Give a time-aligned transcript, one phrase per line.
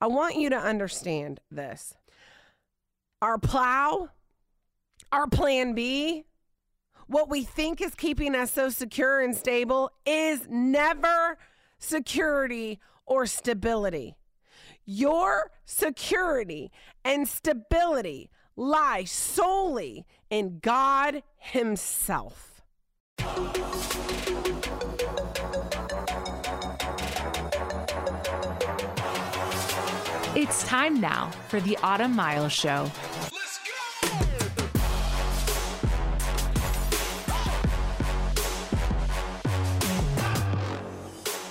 [0.00, 1.94] I want you to understand this.
[3.22, 4.10] Our plow,
[5.10, 6.24] our plan B,
[7.06, 11.38] what we think is keeping us so secure and stable is never
[11.78, 14.16] security or stability.
[14.84, 16.70] Your security
[17.04, 22.62] and stability lie solely in God Himself.
[30.36, 32.90] It's time now for the Autumn Miles Show.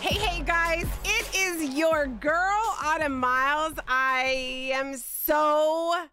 [0.02, 3.74] Hey, hey, guys, it is your girl, Autumn Miles.
[3.88, 6.06] I am so.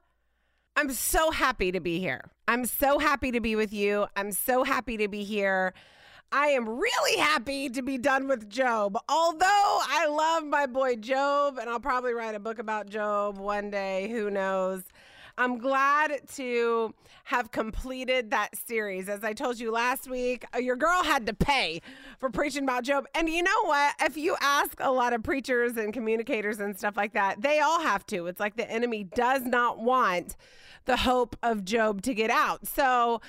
[0.75, 2.23] I'm so happy to be here.
[2.49, 4.07] I'm so happy to be with you.
[4.17, 5.75] I'm so happy to be here.
[6.35, 8.97] I am really happy to be done with Job.
[9.07, 13.69] Although I love my boy Job, and I'll probably write a book about Job one
[13.69, 14.83] day, who knows.
[15.37, 16.95] I'm glad to
[17.25, 19.11] have completed that series.
[19.11, 21.83] As I told you last week, uh, your girl had to pay
[22.19, 23.07] for preaching about Job.
[23.15, 23.95] And you know what?
[24.01, 27.83] If you ask a lot of preachers and communicators and stuff like that, they all
[27.83, 28.27] have to.
[28.27, 30.37] It's like the enemy does not want
[30.87, 32.67] the hope of Job to get out.
[32.67, 33.21] So,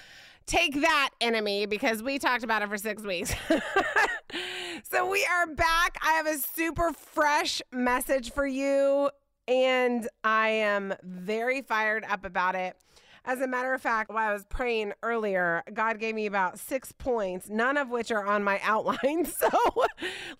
[0.46, 3.34] take that enemy because we talked about it for six weeks.
[4.84, 5.98] so we are back.
[6.02, 9.10] I have a super fresh message for you,
[9.48, 12.76] and I am very fired up about it.
[13.26, 16.92] As a matter of fact, while I was praying earlier, God gave me about six
[16.92, 19.26] points, none of which are on my outline.
[19.34, 19.50] So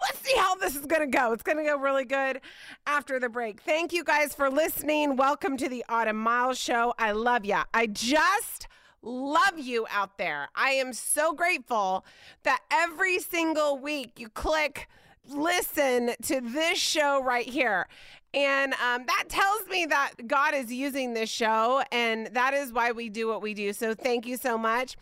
[0.02, 1.32] let's see how this is going to go.
[1.32, 2.42] It's going to go really good
[2.86, 3.62] after the break.
[3.62, 5.16] Thank you guys for listening.
[5.16, 6.94] Welcome to the Autumn Miles Show.
[6.98, 7.64] I love ya.
[7.74, 8.68] I just
[9.04, 10.50] love you out there.
[10.56, 12.06] I am so grateful
[12.44, 14.88] that every single week you click
[15.30, 17.88] listen to this show right here.
[18.34, 22.92] And um, that tells me that God is using this show, and that is why
[22.92, 23.74] we do what we do.
[23.74, 24.98] So, thank you so much.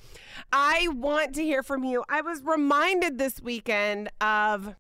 [0.52, 2.04] I want to hear from you.
[2.10, 4.76] I was reminded this weekend of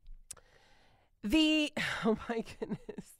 [1.23, 1.71] the,
[2.05, 3.10] oh my goodness.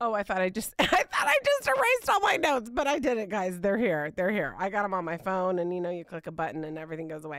[0.00, 2.98] Oh, I thought I just I thought I just erased all my notes, but I
[2.98, 3.60] didn't, guys.
[3.60, 4.12] They're here.
[4.14, 4.54] They're here.
[4.58, 7.08] I got them on my phone, and you know, you click a button and everything
[7.08, 7.38] goes away.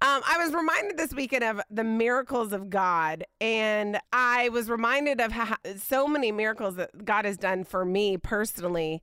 [0.00, 5.20] Um, I was reminded this weekend of the miracles of God, and I was reminded
[5.20, 9.02] of how so many miracles that God has done for me personally.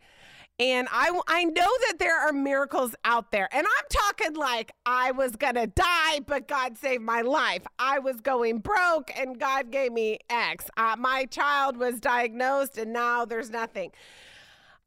[0.59, 1.53] And I, I know
[1.88, 3.47] that there are miracles out there.
[3.53, 7.64] And I'm talking like I was going to die, but God saved my life.
[7.80, 10.69] I was going broke and God gave me X.
[10.75, 13.92] Uh, my child was diagnosed and now there's nothing.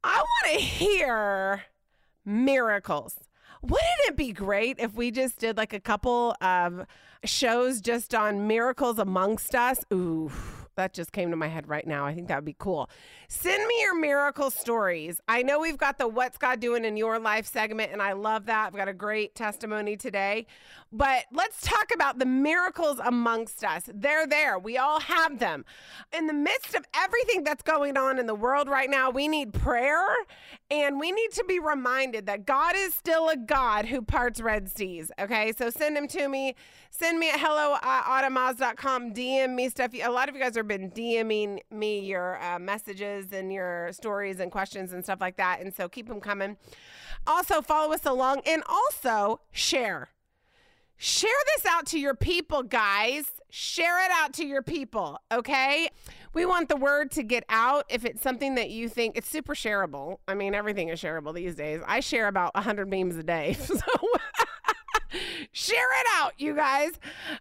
[0.04, 1.62] I want to hear
[2.26, 3.16] miracles.
[3.62, 6.84] Wouldn't it be great if we just did like a couple of
[7.24, 9.84] shows just on miracles amongst us?
[9.90, 10.30] Ooh
[10.76, 12.06] that just came to my head right now.
[12.06, 12.88] I think that would be cool.
[13.28, 15.20] Send me your miracle stories.
[15.28, 18.46] I know we've got the What's God Doing in Your Life segment, and I love
[18.46, 18.66] that.
[18.66, 20.46] I've got a great testimony today.
[20.92, 23.84] But let's talk about the miracles amongst us.
[23.92, 24.58] They're there.
[24.58, 25.64] We all have them.
[26.16, 29.54] In the midst of everything that's going on in the world right now, we need
[29.54, 30.04] prayer
[30.70, 34.68] and we need to be reminded that God is still a God who parts Red
[34.70, 35.10] Seas.
[35.18, 35.52] Okay.
[35.56, 36.54] So send them to me.
[36.90, 39.14] Send me at hello at autumnmiles.com.
[39.14, 39.92] DM me stuff.
[39.94, 44.40] A lot of you guys have been DMing me your uh, messages and your stories
[44.40, 45.60] and questions and stuff like that.
[45.60, 46.58] And so keep them coming.
[47.26, 50.10] Also, follow us along and also share.
[51.04, 53.24] Share this out to your people, guys.
[53.50, 55.88] Share it out to your people, okay?
[56.32, 57.86] We want the word to get out.
[57.88, 61.56] If it's something that you think it's super shareable, I mean, everything is shareable these
[61.56, 61.80] days.
[61.88, 63.56] I share about 100 memes a day.
[63.66, 63.74] So
[65.50, 66.92] share it out, you guys,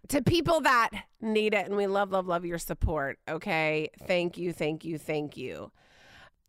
[0.08, 0.90] to people that
[1.20, 1.66] need it.
[1.66, 3.90] And we love, love, love your support, okay?
[4.08, 5.70] Thank you, thank you, thank you.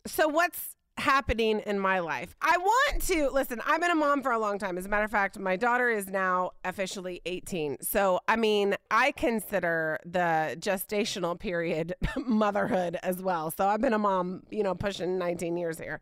[0.07, 2.35] So, what's happening in my life.
[2.41, 4.77] I want to listen, I've been a mom for a long time.
[4.77, 7.77] As a matter of fact, my daughter is now officially 18.
[7.81, 13.51] So, I mean, I consider the gestational period motherhood as well.
[13.51, 16.01] So, I've been a mom, you know, pushing 19 years here.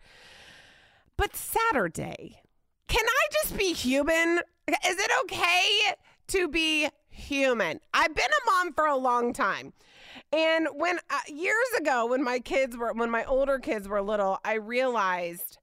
[1.18, 2.42] But Saturday,
[2.88, 4.42] can I just be human?
[4.68, 5.96] Is it okay
[6.28, 7.80] to be human?
[7.94, 9.74] I've been a mom for a long time.
[10.34, 14.40] And when uh, years ago, when my kids were, when my older kids were little,
[14.44, 15.58] I realized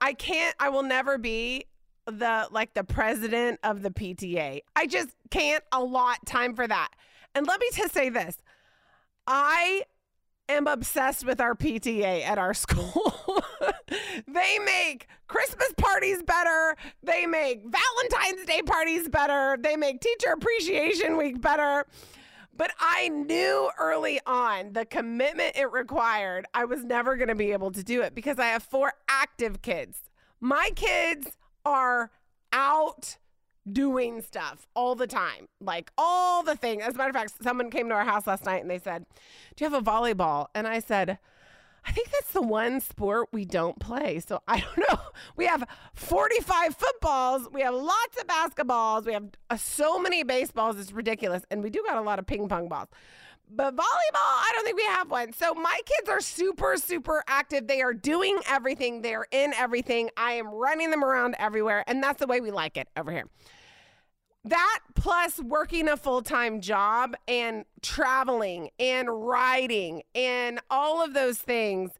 [0.00, 1.66] I can't, I will never be
[2.06, 4.60] the like the president of the PTA.
[4.74, 6.88] I just can't allot time for that.
[7.34, 8.36] And let me just say this
[9.26, 9.82] I
[10.48, 13.14] am obsessed with our PTA at our school.
[14.26, 16.76] they make Christmas parties better.
[17.02, 19.56] They make Valentine's Day parties better.
[19.60, 21.86] They make Teacher Appreciation Week better.
[22.54, 26.46] But I knew early on the commitment it required.
[26.52, 29.62] I was never going to be able to do it because I have four active
[29.62, 29.98] kids.
[30.40, 32.10] My kids are
[32.52, 33.16] out
[33.70, 36.82] doing stuff all the time, like all the things.
[36.82, 39.06] As a matter of fact, someone came to our house last night and they said,
[39.56, 40.48] Do you have a volleyball?
[40.54, 41.18] And I said,
[41.84, 44.20] I think that's the one sport we don't play.
[44.20, 45.00] So I don't know.
[45.36, 45.64] We have
[45.94, 47.48] 45 footballs.
[47.52, 49.04] We have lots of basketballs.
[49.06, 50.78] We have uh, so many baseballs.
[50.78, 51.42] It's ridiculous.
[51.50, 52.88] And we do got a lot of ping pong balls.
[53.54, 53.82] But volleyball,
[54.14, 55.32] I don't think we have one.
[55.34, 57.66] So my kids are super, super active.
[57.66, 60.08] They are doing everything, they're in everything.
[60.16, 61.84] I am running them around everywhere.
[61.86, 63.26] And that's the way we like it over here
[64.44, 71.38] that plus working a full time job and traveling and riding and all of those
[71.38, 71.92] things,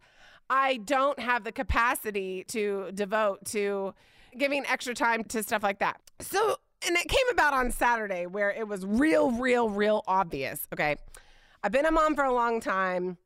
[0.50, 3.94] I don't have the capacity to devote to
[4.36, 6.00] giving extra time to stuff like that.
[6.20, 6.56] So,
[6.86, 10.66] and it came about on Saturday where it was real, real, real obvious.
[10.72, 10.96] Okay.
[11.62, 13.18] I've been a mom for a long time.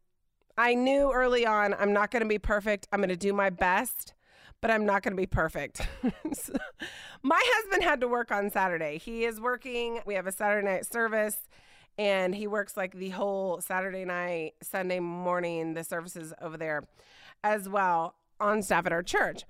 [0.59, 2.87] I knew early on I'm not going to be perfect.
[2.93, 4.13] I'm going to do my best
[4.67, 5.81] but I'm not going to be perfect.
[6.33, 6.53] so,
[7.23, 8.99] my husband had to work on Saturday.
[8.99, 10.01] He is working.
[10.05, 11.37] We have a Saturday night service
[11.97, 16.83] and he works like the whole Saturday night, Sunday morning, the services over there
[17.45, 19.45] as well on staff at our church.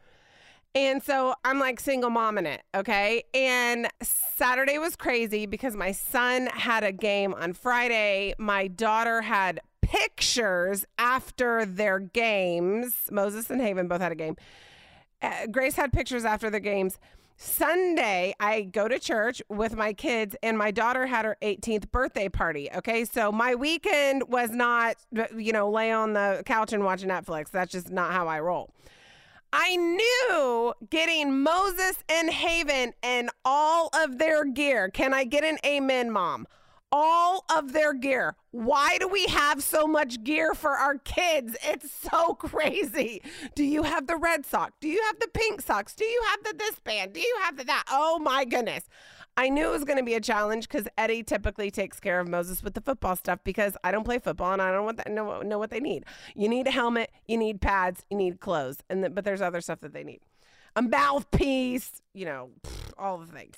[0.74, 3.22] And so I'm like single mom in it, okay?
[3.32, 8.34] And Saturday was crazy because my son had a game on Friday.
[8.36, 13.08] My daughter had pictures after their games.
[13.10, 14.36] Moses and Haven both had a game
[15.22, 16.98] uh, Grace had pictures after the games.
[17.38, 22.30] Sunday, I go to church with my kids, and my daughter had her 18th birthday
[22.30, 22.70] party.
[22.74, 24.96] Okay, so my weekend was not,
[25.36, 27.50] you know, lay on the couch and watch Netflix.
[27.50, 28.70] That's just not how I roll.
[29.52, 34.90] I knew getting Moses and Haven and all of their gear.
[34.90, 36.46] Can I get an amen, mom?
[36.92, 38.36] All of their gear.
[38.50, 41.56] Why do we have so much gear for our kids?
[41.62, 43.22] It's so crazy.
[43.54, 44.72] Do you have the red sock?
[44.80, 45.94] Do you have the pink socks?
[45.94, 47.12] Do you have the this band?
[47.12, 47.84] Do you have the that?
[47.90, 48.84] Oh my goodness.
[49.38, 52.26] I knew it was going to be a challenge because Eddie typically takes care of
[52.26, 55.10] Moses with the football stuff because I don't play football and I don't want that,
[55.10, 56.04] know, know what they need.
[56.34, 59.60] You need a helmet, you need pads, you need clothes, and the, but there's other
[59.60, 60.20] stuff that they need.
[60.74, 62.48] A mouthpiece, you know,
[62.96, 63.56] all the things.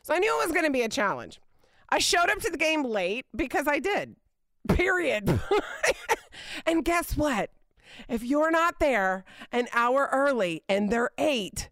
[0.00, 1.40] So I knew it was going to be a challenge.
[1.90, 4.16] I showed up to the game late because I did.
[4.68, 5.40] Period.
[6.66, 7.50] and guess what?
[8.08, 11.70] If you're not there an hour early and they're eight,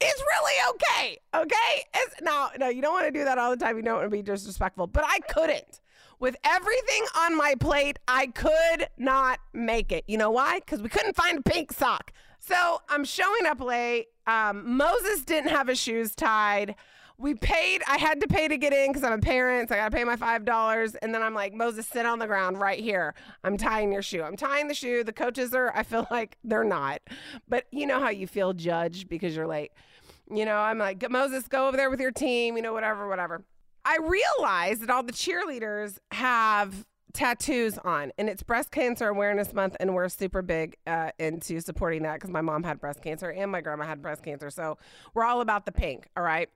[0.00, 1.18] it's really okay.
[1.34, 1.84] Okay?
[1.94, 3.76] It's, now, no, you don't want to do that all the time.
[3.76, 5.80] You don't want to be disrespectful, but I couldn't.
[6.18, 10.04] With everything on my plate, I could not make it.
[10.06, 10.60] You know why?
[10.60, 12.12] Because we couldn't find a pink sock.
[12.38, 14.06] So I'm showing up late.
[14.26, 16.74] Um, Moses didn't have his shoes tied
[17.18, 17.82] we paid.
[17.88, 19.68] I had to pay to get in because I'm a parent.
[19.68, 22.18] So I got to pay my five dollars, and then I'm like, Moses, sit on
[22.18, 23.14] the ground right here.
[23.44, 24.22] I'm tying your shoe.
[24.22, 25.04] I'm tying the shoe.
[25.04, 25.72] The coaches are.
[25.74, 27.00] I feel like they're not,
[27.48, 29.72] but you know how you feel judged because you're late.
[30.30, 32.56] You know, I'm like, Moses, go over there with your team.
[32.56, 33.44] You know, whatever, whatever.
[33.84, 36.84] I realized that all the cheerleaders have
[37.16, 42.02] tattoos on and it's breast cancer awareness month and we're super big uh, into supporting
[42.02, 44.76] that because my mom had breast cancer and my grandma had breast cancer so
[45.14, 46.50] we're all about the pink all right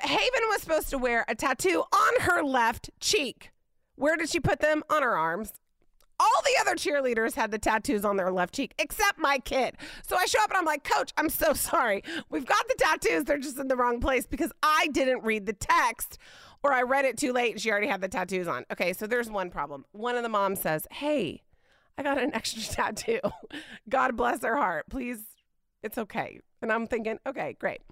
[0.00, 3.50] Haven was supposed to wear a tattoo on her left cheek.
[3.96, 4.82] Where did she put them?
[4.90, 5.52] On her arms.
[6.20, 9.76] All the other cheerleaders had the tattoos on their left cheek, except my kid.
[10.06, 12.02] So I show up and I'm like, Coach, I'm so sorry.
[12.30, 13.24] We've got the tattoos.
[13.24, 16.18] They're just in the wrong place because I didn't read the text
[16.62, 18.64] or I read it too late and she already had the tattoos on.
[18.72, 19.84] Okay, so there's one problem.
[19.92, 21.42] One of the moms says, Hey,
[21.98, 23.20] I got an extra tattoo.
[23.88, 24.86] God bless her heart.
[24.90, 25.24] Please,
[25.82, 26.40] it's okay.
[26.62, 27.82] And I'm thinking, okay, great.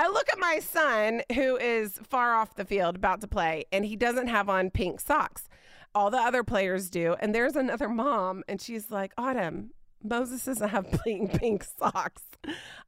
[0.00, 3.84] I look at my son who is far off the field about to play, and
[3.84, 5.46] he doesn't have on pink socks.
[5.94, 7.16] All the other players do.
[7.20, 12.22] And there's another mom, and she's like, Autumn, Moses doesn't have pink, pink socks.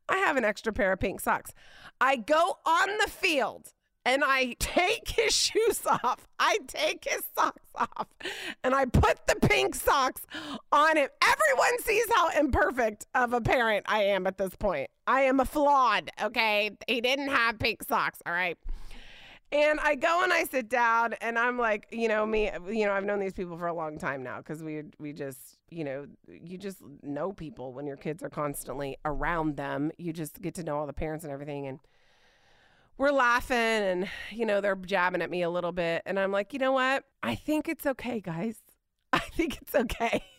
[0.09, 1.53] I have an extra pair of pink socks.
[2.01, 6.27] I go on the field and I take his shoes off.
[6.39, 8.09] I take his socks off
[8.65, 10.27] and I put the pink socks
[10.73, 11.09] on him.
[11.23, 14.91] Everyone sees how imperfect of a parent I am at this point.
[15.07, 16.71] I am a flawed, okay?
[16.87, 18.59] He didn't have pink socks, all right?
[19.53, 22.93] And I go and I sit down and I'm like, you know, me, you know,
[22.93, 26.07] I've known these people for a long time now because we we just, you know,
[26.27, 29.93] you just know people when your kids are constantly around them.
[29.99, 31.81] You just get to know all the parents and everything and
[32.99, 36.03] we're laughing and you know they're jabbing at me a little bit.
[36.07, 37.05] And i'm like you know what?
[37.23, 38.57] I think it's okay guys.
[39.13, 40.23] I think it's okay.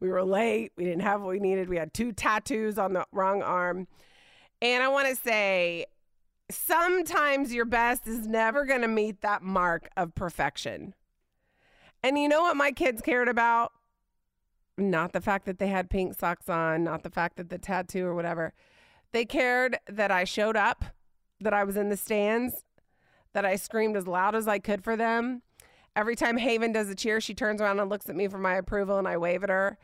[0.00, 0.72] We were late.
[0.76, 1.68] We didn't have what we needed.
[1.68, 3.86] We had two tattoos on the wrong arm.
[4.60, 5.86] And i want to say
[6.50, 10.94] sometimes your best is never going to meet that mark of perfection.
[12.02, 13.72] And you know what my kids cared about?
[14.78, 18.04] Not the fact that they had pink socks on, not the fact that the tattoo
[18.04, 18.52] or whatever.
[19.12, 20.84] They cared that I showed up,
[21.40, 22.64] that I was in the stands,
[23.32, 25.42] that I screamed as loud as I could for them.
[25.94, 28.54] Every time Haven does a cheer, she turns around and looks at me for my
[28.54, 29.78] approval and I wave at her.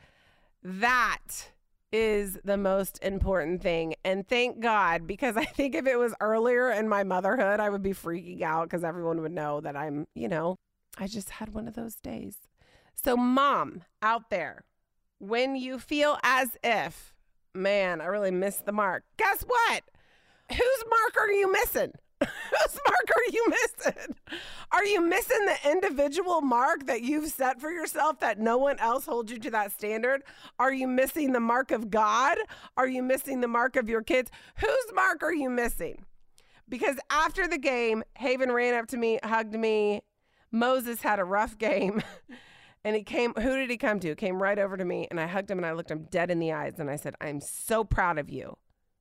[0.63, 1.51] That
[1.91, 3.93] is the most important thing.
[4.03, 7.83] And thank God, because I think if it was earlier in my motherhood, I would
[7.83, 10.57] be freaking out because everyone would know that I'm, you know,
[10.97, 12.37] I just had one of those days.
[12.95, 14.65] So, mom out there,
[15.19, 17.13] when you feel as if,
[17.53, 19.83] man, I really missed the mark, guess what?
[20.49, 21.91] Whose mark are you missing?
[22.19, 24.15] Whose mark are you missing?
[24.71, 29.05] Are you missing the individual mark that you've set for yourself that no one else
[29.05, 30.23] holds you to that standard?
[30.59, 32.37] Are you missing the mark of God?
[32.77, 34.31] Are you missing the mark of your kids?
[34.57, 36.05] Whose mark are you missing?
[36.69, 40.01] Because after the game, Haven ran up to me, hugged me.
[40.51, 42.01] Moses had a rough game.
[42.85, 44.13] And he came, who did he come to?
[44.13, 46.39] Came right over to me and I hugged him and I looked him dead in
[46.39, 48.57] the eyes and I said, I'm so proud of you.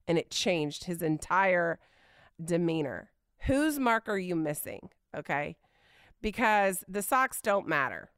[0.07, 1.79] And it changed his entire
[2.43, 3.11] demeanor.
[3.47, 4.91] Whose mark are you missing?
[5.17, 5.57] Okay.
[6.21, 8.11] Because the socks don't matter.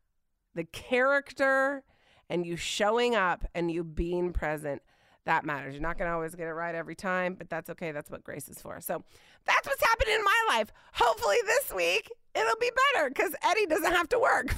[0.54, 1.84] The character
[2.28, 4.82] and you showing up and you being present,
[5.24, 5.74] that matters.
[5.74, 7.92] You're not going to always get it right every time, but that's okay.
[7.92, 8.80] That's what grace is for.
[8.80, 9.02] So
[9.46, 10.72] that's what's happening in my life.
[10.94, 14.54] Hopefully this week it'll be better because Eddie doesn't have to work.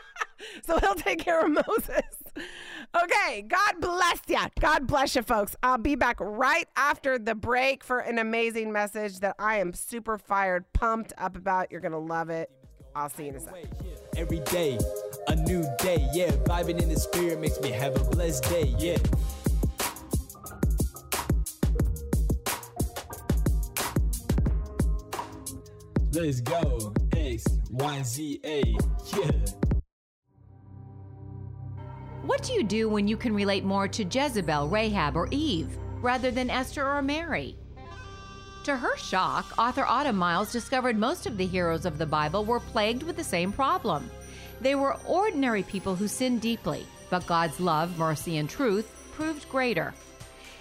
[0.64, 2.04] so he'll take care of Moses.
[3.02, 4.38] Okay, God bless you.
[4.58, 5.54] God bless you, folks.
[5.62, 10.16] I'll be back right after the break for an amazing message that I am super
[10.16, 11.70] fired, pumped up about.
[11.70, 12.50] You're going to love it.
[12.94, 13.68] I'll see you in a second.
[14.16, 14.78] Every day,
[15.28, 16.30] a new day, yeah.
[16.30, 18.96] Vibing in the spirit makes me have a blessed day, yeah.
[26.12, 28.62] Let's go, X, Y, Z, A,
[29.14, 29.65] yeah.
[32.26, 36.32] What do you do when you can relate more to Jezebel, Rahab, or Eve rather
[36.32, 37.56] than Esther or Mary?
[38.64, 42.58] To her shock, author Autumn Miles discovered most of the heroes of the Bible were
[42.58, 44.10] plagued with the same problem.
[44.60, 49.94] They were ordinary people who sinned deeply, but God's love, mercy, and truth proved greater.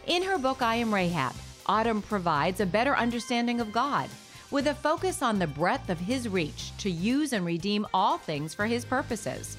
[0.06, 1.34] In her book, I Am Rahab,
[1.66, 4.08] Autumn provides a better understanding of God,
[4.52, 8.54] with a focus on the breadth of His reach to use and redeem all things
[8.54, 9.58] for His purposes.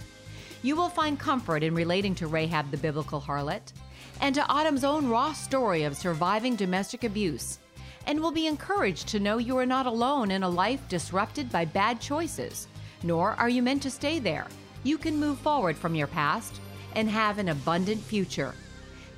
[0.62, 3.72] You will find comfort in relating to Rahab the biblical harlot
[4.20, 7.58] and to Autumn's own raw story of surviving domestic abuse,
[8.06, 11.64] and will be encouraged to know you are not alone in a life disrupted by
[11.64, 12.68] bad choices,
[13.02, 14.46] nor are you meant to stay there.
[14.84, 16.60] You can move forward from your past
[16.94, 18.54] and have an abundant future.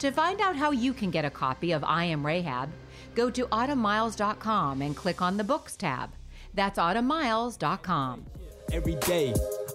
[0.00, 2.71] To find out how you can get a copy of I Am Rahab,
[3.14, 6.11] go to autumnmiles.com and click on the Books tab.
[6.54, 8.26] That's autumnmiles.com.
[8.71, 9.33] Every day,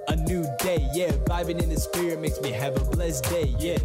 [0.08, 1.12] a new day, yeah.
[1.26, 3.80] Vibing in the spirit makes me have a blessed day, yeah.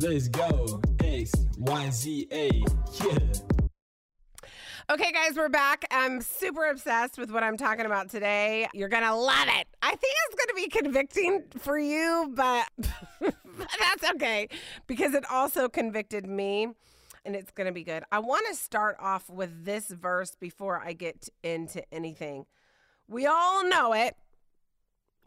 [0.00, 2.62] Let's go, X, Y, Z, A,
[3.04, 3.18] yeah.
[4.90, 5.84] Okay, guys, we're back.
[5.90, 8.66] I'm super obsessed with what I'm talking about today.
[8.72, 9.68] You're going to love it.
[9.82, 12.66] I think it's going to be convicting for you, but
[13.20, 14.48] that's okay
[14.86, 16.68] because it also convicted me
[17.24, 18.04] and it's going to be good.
[18.10, 22.46] I want to start off with this verse before I get into anything.
[23.08, 24.16] We all know it.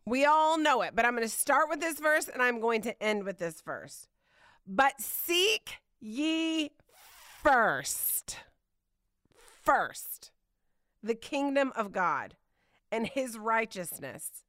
[0.06, 2.82] We all know it, but I'm going to start with this verse and I'm going
[2.84, 4.08] to end with this verse.
[4.68, 6.72] But seek ye
[7.42, 8.38] first
[9.64, 10.32] first
[11.02, 12.36] the kingdom of God
[12.92, 14.44] and his righteousness,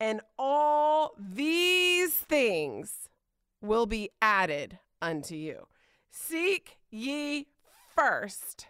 [0.00, 3.08] and all these things
[3.60, 5.66] will be added unto you.
[6.16, 7.48] Seek ye
[7.96, 8.68] first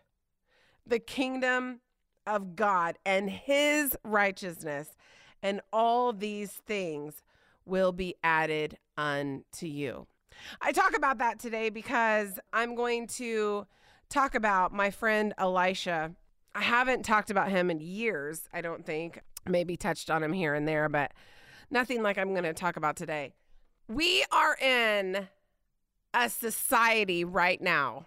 [0.87, 1.81] the kingdom
[2.27, 4.97] of God and his righteousness,
[5.43, 7.23] and all these things
[7.67, 10.07] will be added unto you.
[10.63, 13.67] I talk about that today because I'm going to
[14.09, 16.13] talk about my friend Elisha.
[16.55, 19.21] I haven't talked about him in years, I don't think.
[19.47, 21.13] Maybe touched on him here and there, but
[21.71, 23.35] nothing like I'm going to talk about today.
[23.87, 25.29] We are in
[26.14, 28.06] a society right now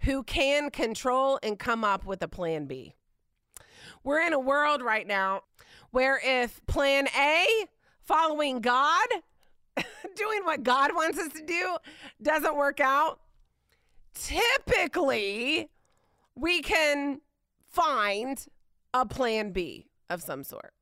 [0.00, 2.94] who can control and come up with a plan B.
[4.02, 5.42] We're in a world right now
[5.90, 7.66] where if plan A,
[8.02, 9.06] following God,
[10.16, 11.76] doing what God wants us to do,
[12.20, 13.20] doesn't work out,
[14.14, 15.68] typically
[16.34, 17.20] we can
[17.70, 18.44] find
[18.94, 20.72] a plan B of some sort.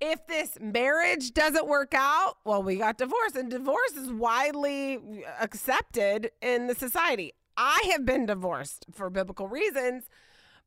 [0.00, 4.98] If this marriage doesn't work out, well, we got divorced, and divorce is widely
[5.40, 7.32] accepted in the society.
[7.56, 10.04] I have been divorced for biblical reasons,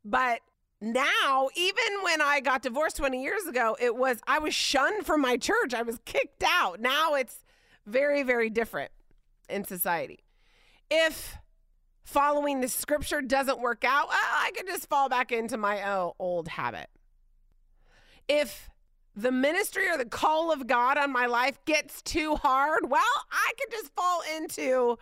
[0.03, 0.39] but
[0.81, 5.21] now, even when I got divorced 20 years ago, it was, I was shunned from
[5.21, 5.73] my church.
[5.73, 6.79] I was kicked out.
[6.79, 7.39] Now it's
[7.85, 8.91] very, very different
[9.49, 10.19] in society.
[10.91, 11.37] If
[12.03, 15.83] following the scripture doesn't work out, I could just fall back into my
[16.19, 16.87] old habit.
[18.27, 18.69] If
[19.15, 23.51] the ministry or the call of God on my life gets too hard, well, I
[23.59, 24.97] could just fall into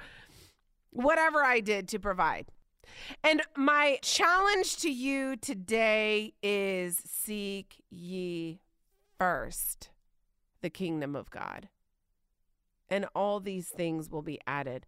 [0.92, 2.48] whatever I did to provide.
[3.24, 8.60] And my challenge to you today is seek ye
[9.18, 9.90] first
[10.62, 11.70] the kingdom of God,
[12.90, 14.86] and all these things will be added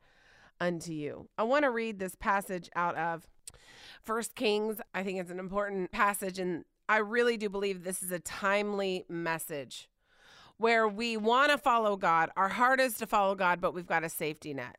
[0.62, 1.27] unto you.
[1.38, 3.27] I want to read this passage out of
[4.01, 4.79] First Kings.
[4.94, 9.05] I think it's an important passage, and I really do believe this is a timely
[9.09, 9.89] message
[10.57, 12.29] where we want to follow God.
[12.37, 14.77] Our heart is to follow God, but we've got a safety net.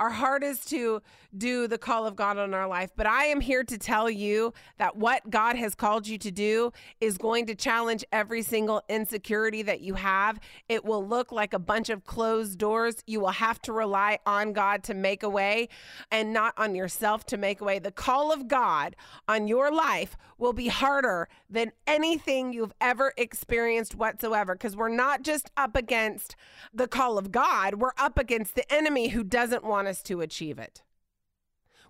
[0.00, 1.02] Our heart is to
[1.36, 2.90] do the call of God on our life.
[2.96, 6.72] But I am here to tell you that what God has called you to do
[7.00, 10.38] is going to challenge every single insecurity that you have.
[10.68, 13.02] It will look like a bunch of closed doors.
[13.06, 15.68] You will have to rely on God to make a way
[16.10, 17.78] and not on yourself to make a way.
[17.78, 18.94] The call of God
[19.26, 25.22] on your life will be harder than anything you've ever experienced whatsoever because we're not
[25.22, 26.36] just up against
[26.72, 30.58] the call of God, we're up against the enemy who doesn't want us to achieve
[30.58, 30.82] it.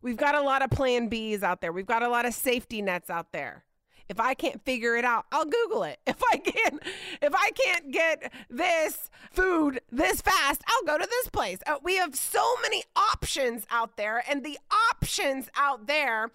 [0.00, 1.72] We've got a lot of plan Bs out there.
[1.72, 3.64] We've got a lot of safety nets out there.
[4.08, 5.98] If I can't figure it out, I'll Google it.
[6.18, 6.82] If I can't,
[7.22, 11.58] if I can't get this food this fast, I'll go to this place.
[11.64, 14.58] Uh, we have so many options out there, and the
[14.90, 16.30] options out there,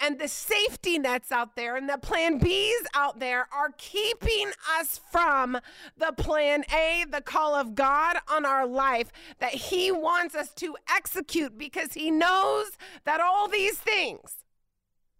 [0.00, 5.00] and the safety nets out there, and the plan Bs out there are keeping us
[5.10, 5.58] from
[5.96, 10.76] the plan A, the call of God on our life that He wants us to
[10.94, 12.72] execute because He knows
[13.04, 14.44] that all these things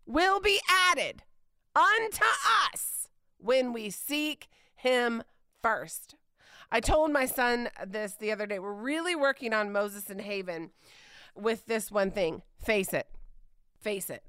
[0.06, 1.22] will be added
[1.74, 2.24] unto
[2.72, 5.22] us when we seek him
[5.62, 6.16] first.
[6.70, 8.58] I told my son this the other day.
[8.58, 10.70] We're really working on Moses and Haven
[11.34, 13.06] with this one thing face it.
[13.80, 14.22] Face it.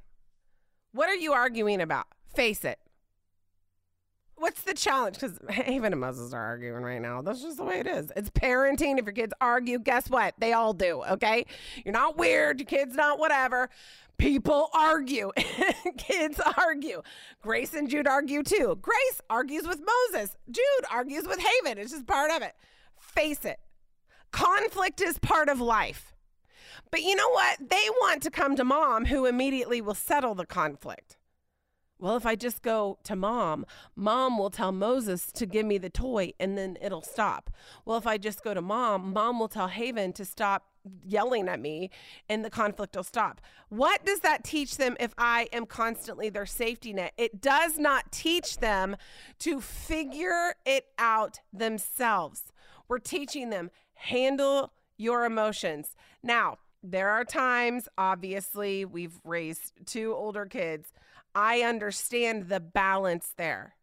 [0.91, 2.07] What are you arguing about?
[2.35, 2.79] Face it.
[4.35, 5.19] What's the challenge?
[5.19, 7.21] Because Haven and Moses are arguing right now.
[7.21, 8.11] That's just the way it is.
[8.15, 8.97] It's parenting.
[8.99, 10.35] If your kids argue, guess what?
[10.37, 11.45] They all do, okay?
[11.85, 12.59] You're not weird.
[12.59, 13.69] Your kid's not whatever.
[14.17, 15.31] People argue.
[15.97, 17.01] Kids argue.
[17.41, 18.77] Grace and Jude argue too.
[18.81, 20.37] Grace argues with Moses.
[20.49, 21.79] Jude argues with Haven.
[21.79, 22.53] It's just part of it.
[22.97, 23.59] Face it.
[24.31, 26.13] Conflict is part of life.
[26.91, 27.57] But you know what?
[27.59, 31.17] They want to come to mom, who immediately will settle the conflict.
[32.03, 35.89] Well, if I just go to mom, mom will tell Moses to give me the
[35.89, 37.49] toy and then it'll stop.
[37.85, 40.65] Well, if I just go to mom, mom will tell Haven to stop
[41.05, 41.91] yelling at me
[42.27, 43.39] and the conflict will stop.
[43.69, 47.13] What does that teach them if I am constantly their safety net?
[47.17, 48.97] It does not teach them
[49.39, 52.51] to figure it out themselves.
[52.89, 55.95] We're teaching them handle your emotions.
[56.21, 60.91] Now, there are times, obviously, we've raised two older kids
[61.35, 63.75] I understand the balance there.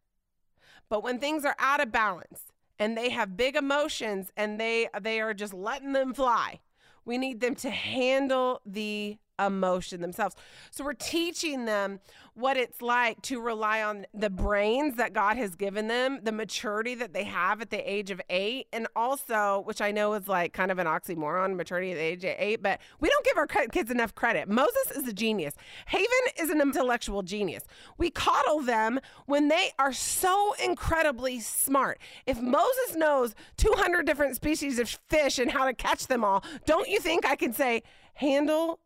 [0.88, 5.20] But when things are out of balance and they have big emotions and they they
[5.20, 6.60] are just letting them fly,
[7.04, 10.36] we need them to handle the emotion themselves.
[10.70, 12.00] So we're teaching them
[12.34, 16.94] what it's like to rely on the brains that God has given them, the maturity
[16.94, 20.52] that they have at the age of eight, and also, which I know is like
[20.52, 23.46] kind of an oxymoron, maturity at the age of eight, but we don't give our
[23.46, 24.48] kids enough credit.
[24.48, 25.54] Moses is a genius.
[25.86, 26.06] Haven
[26.38, 27.64] is an intellectual genius.
[27.98, 31.98] We coddle them when they are so incredibly smart.
[32.26, 36.88] If Moses knows 200 different species of fish and how to catch them all, don't
[36.88, 37.82] you think I can say,
[38.14, 38.80] handle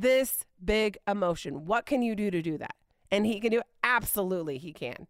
[0.00, 1.66] this big emotion.
[1.66, 2.74] What can you do to do that?
[3.10, 3.66] And he can do it.
[3.82, 5.06] Absolutely, he can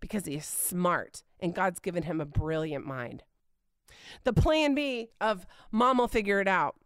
[0.00, 3.22] because he's smart and God's given him a brilliant mind.
[4.24, 6.76] The plan B of mom will figure it out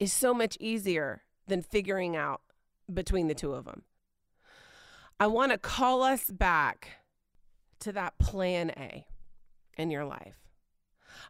[0.00, 2.40] is so much easier than figuring out
[2.92, 3.82] between the two of them.
[5.20, 6.88] I want to call us back
[7.80, 9.06] to that plan A
[9.76, 10.36] in your life.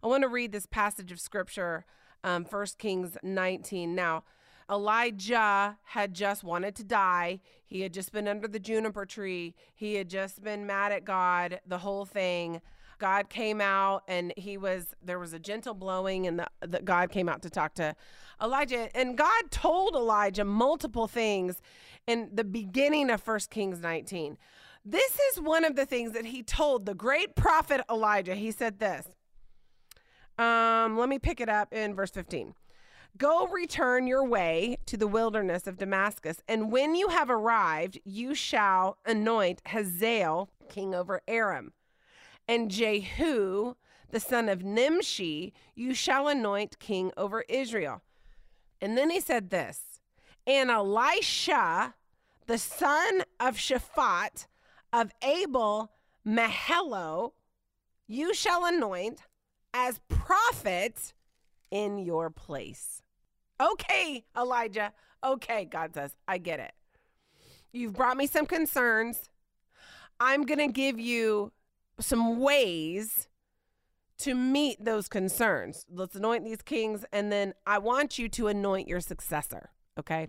[0.02, 1.85] I want to read this passage of scripture,
[2.22, 3.94] um, 1 Kings 19.
[3.94, 4.24] Now,
[4.70, 7.40] Elijah had just wanted to die.
[7.66, 9.54] He had just been under the juniper tree.
[9.74, 12.61] He had just been mad at God, the whole thing.
[12.98, 17.11] God came out and he was there was a gentle blowing and the, the, God
[17.11, 17.94] came out to talk to
[18.42, 21.62] Elijah and God told Elijah multiple things
[22.07, 24.37] in the beginning of First Kings 19.
[24.85, 28.35] This is one of the things that he told the great prophet Elijah.
[28.35, 29.07] He said this.
[30.38, 32.54] Um, let me pick it up in verse 15.
[33.18, 38.33] Go return your way to the wilderness of Damascus, and when you have arrived, you
[38.33, 41.72] shall anoint Hazael king over Aram,
[42.46, 43.74] and Jehu,
[44.11, 48.02] the son of Nimshi, you shall anoint king over Israel.
[48.81, 50.00] And then he said this,
[50.46, 51.94] and Elisha,
[52.46, 54.46] the son of Shaphat
[54.92, 55.90] of Abel
[56.24, 57.33] Mahelo,
[58.07, 59.22] you shall anoint
[59.74, 61.12] as prophet
[61.72, 63.02] in your place.
[63.60, 64.92] Okay, Elijah.
[65.24, 66.72] Okay, God says, I get it.
[67.72, 69.30] You've brought me some concerns.
[70.20, 71.52] I'm going to give you
[72.00, 73.28] some ways
[74.18, 75.84] to meet those concerns.
[75.90, 79.70] Let's anoint these kings, and then I want you to anoint your successor.
[79.98, 80.28] Okay.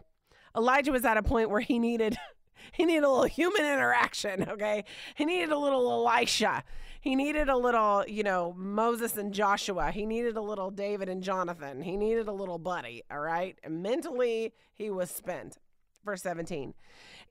[0.56, 2.18] Elijah was at a point where he needed
[2.72, 4.84] he needed a little human interaction, okay?
[5.16, 6.64] He needed a little Elisha.
[7.02, 9.92] He needed a little, you know, Moses and Joshua.
[9.92, 11.82] He needed a little David and Jonathan.
[11.82, 13.58] He needed a little buddy, all right?
[13.64, 15.58] And mentally, he was spent.
[16.04, 16.74] Verse 17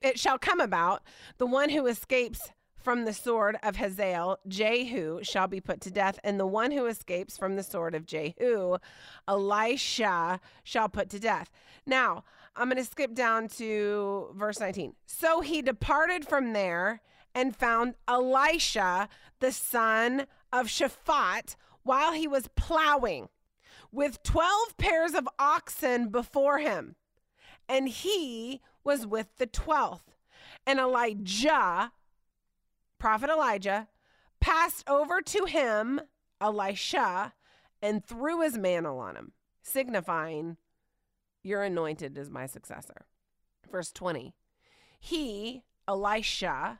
[0.01, 1.03] It shall come about
[1.37, 6.17] the one who escapes from the sword of Hazael, Jehu, shall be put to death,
[6.23, 8.77] and the one who escapes from the sword of Jehu,
[9.27, 11.51] Elisha, shall put to death.
[11.85, 12.23] Now,
[12.55, 14.93] I'm going to skip down to verse 19.
[15.05, 17.01] So he departed from there
[17.33, 19.07] and found Elisha,
[19.39, 23.29] the son of Shaphat, while he was plowing
[23.91, 26.95] with 12 pairs of oxen before him.
[27.67, 30.01] And he was with the 12th.
[30.65, 31.91] And Elijah,
[32.97, 33.87] prophet Elijah,
[34.39, 36.01] passed over to him,
[36.41, 37.33] Elisha,
[37.81, 39.31] and threw his mantle on him,
[39.61, 40.57] signifying
[41.43, 43.05] you're anointed as my successor.
[43.71, 44.33] Verse 20.
[44.99, 46.79] He, Elisha,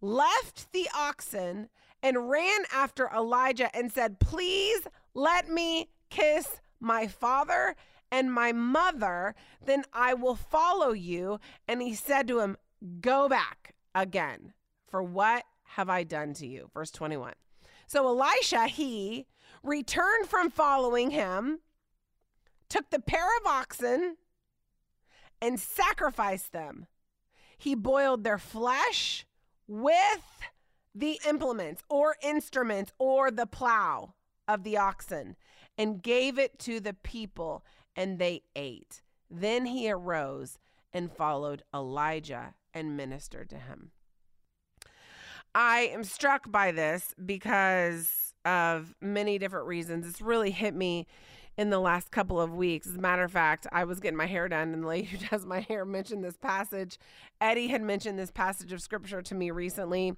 [0.00, 1.68] left the oxen
[2.02, 7.74] and ran after Elijah and said, Please let me kiss my father
[8.10, 11.40] and my mother, then I will follow you.
[11.66, 12.56] And he said to him,
[13.00, 14.54] Go back again,
[14.86, 16.70] for what have I done to you?
[16.72, 17.34] Verse 21.
[17.86, 19.26] So Elisha, he
[19.62, 21.60] returned from following him
[22.68, 24.16] took the pair of oxen
[25.40, 26.86] and sacrificed them.
[27.56, 29.26] He boiled their flesh
[29.66, 30.40] with
[30.94, 34.14] the implements or instruments or the plow
[34.46, 35.36] of the oxen
[35.76, 39.02] and gave it to the people, and they ate.
[39.30, 40.58] Then he arose
[40.92, 43.92] and followed Elijah and ministered to him.
[45.54, 50.06] I am struck by this because of many different reasons.
[50.06, 51.06] It's really hit me
[51.58, 52.86] in the last couple of weeks.
[52.86, 55.18] As a matter of fact, I was getting my hair done, and the lady who
[55.18, 56.98] does my hair mentioned this passage.
[57.40, 60.14] Eddie had mentioned this passage of scripture to me recently.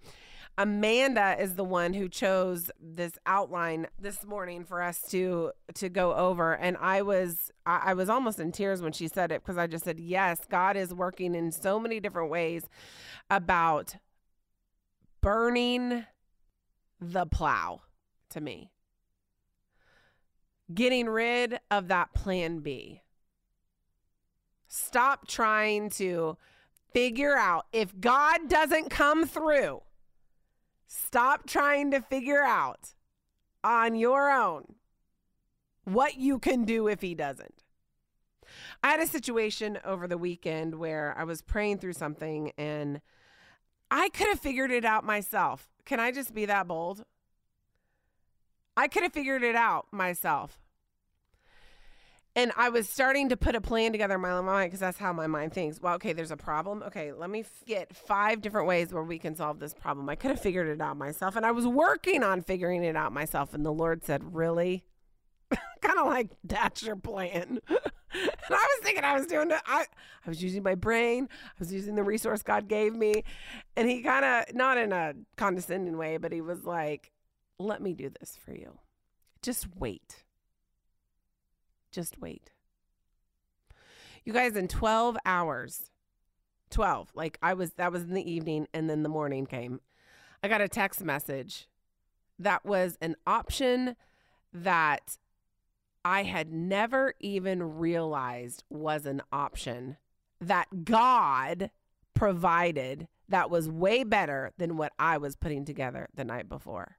[0.59, 6.12] Amanda is the one who chose this outline this morning for us to to go
[6.14, 9.57] over, and I was I, I was almost in tears when she said it because
[9.57, 12.64] I just said yes, God is working in so many different ways
[13.31, 13.96] about
[15.22, 16.05] burning
[17.00, 17.83] the plow
[18.31, 18.70] to me
[20.72, 23.02] getting rid of that plan B.
[24.68, 26.37] Stop trying to
[26.92, 29.83] figure out if God doesn't come through.
[30.87, 32.94] Stop trying to figure out
[33.62, 34.74] on your own
[35.85, 37.64] what you can do if he doesn't.
[38.83, 43.00] I had a situation over the weekend where I was praying through something and
[43.90, 45.68] I could have figured it out myself.
[45.85, 47.04] Can I just be that bold?
[48.76, 50.59] I could have figured it out myself.
[52.37, 55.12] And I was starting to put a plan together in my mind because that's how
[55.12, 55.80] my mind thinks.
[55.80, 56.83] Well, okay, there's a problem.
[56.85, 60.09] Okay, let me get five different ways where we can solve this problem.
[60.09, 61.35] I could have figured it out myself.
[61.35, 63.52] And I was working on figuring it out myself.
[63.52, 64.85] And the Lord said, Really?
[65.80, 67.59] kind of like, That's your plan.
[67.68, 67.80] and
[68.48, 69.61] I was thinking I was doing it.
[69.66, 69.87] I,
[70.24, 73.24] I was using my brain, I was using the resource God gave me.
[73.76, 77.11] And He kind of, not in a condescending way, but He was like,
[77.61, 78.79] Let me do this for you.
[79.42, 80.25] Just wait.
[81.92, 82.53] Just wait.
[84.25, 85.90] You guys, in 12 hours,
[86.70, 89.81] 12, like I was, that was in the evening, and then the morning came.
[90.42, 91.68] I got a text message
[92.38, 93.94] that was an option
[94.55, 95.18] that
[96.03, 99.99] I had never even realized was an option
[100.40, 101.70] that God
[102.14, 106.96] provided that was way better than what I was putting together the night before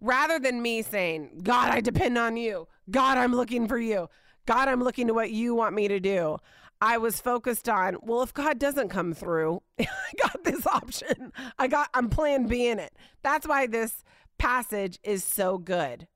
[0.00, 2.68] rather than me saying, God, I depend on you.
[2.90, 4.08] God, I'm looking for you.
[4.46, 6.38] God, I'm looking to what you want me to do.
[6.80, 9.86] I was focused on, well, if God doesn't come through, I
[10.22, 11.32] got this option.
[11.58, 12.94] I got, I'm plan B in it.
[13.22, 14.04] That's why this
[14.38, 16.06] passage is so good.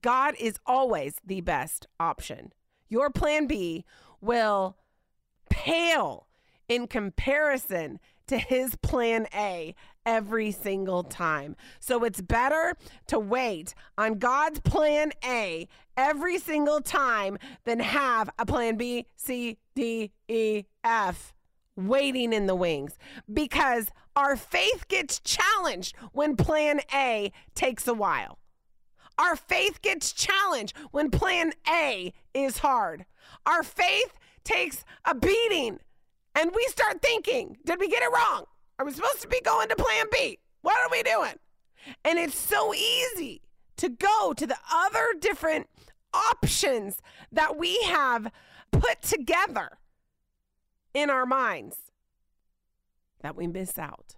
[0.00, 2.52] God is always the best option.
[2.88, 3.84] Your plan B
[4.20, 4.76] will
[5.50, 6.28] pale
[6.68, 11.56] in comparison to his plan A every single time.
[11.80, 12.76] So it's better
[13.08, 19.58] to wait on God's plan A every single time than have a plan B, C,
[19.74, 21.34] D, E, F
[21.76, 22.98] waiting in the wings
[23.32, 28.38] because our faith gets challenged when plan A takes a while.
[29.18, 33.04] Our faith gets challenged when plan A is hard.
[33.46, 35.78] Our faith takes a beating
[36.34, 38.44] and we start thinking, did we get it wrong?
[38.82, 40.40] Are we supposed to be going to plan B?
[40.62, 41.38] What are we doing?
[42.04, 43.40] And it's so easy
[43.76, 45.68] to go to the other different
[46.12, 48.32] options that we have
[48.72, 49.78] put together
[50.94, 51.92] in our minds
[53.20, 54.16] that we miss out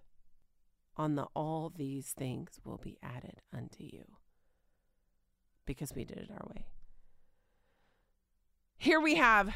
[0.96, 4.04] on the all these things will be added unto you
[5.66, 6.64] because we did it our way.
[8.78, 9.54] Here we have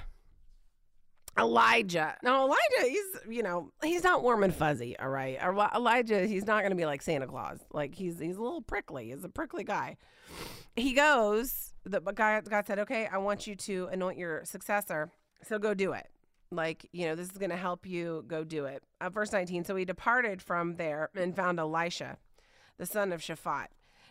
[1.39, 2.17] Elijah.
[2.23, 5.39] Now, Elijah, he's, you know, he's not warm and fuzzy, all right?
[5.75, 7.59] Elijah, he's not going to be like Santa Claus.
[7.73, 9.11] Like, he's he's a little prickly.
[9.11, 9.97] He's a prickly guy.
[10.77, 15.11] He goes, the God, God said, okay, I want you to anoint your successor.
[15.43, 16.07] So go do it.
[16.51, 18.83] Like, you know, this is going to help you go do it.
[19.01, 19.65] Uh, verse 19.
[19.65, 22.17] So he departed from there and found Elisha,
[22.79, 23.67] the son of Shaphat.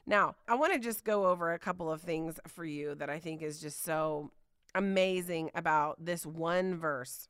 [0.06, 3.20] Now, I want to just go over a couple of things for you that I
[3.20, 4.32] think is just so
[4.78, 7.28] amazing about this one verse.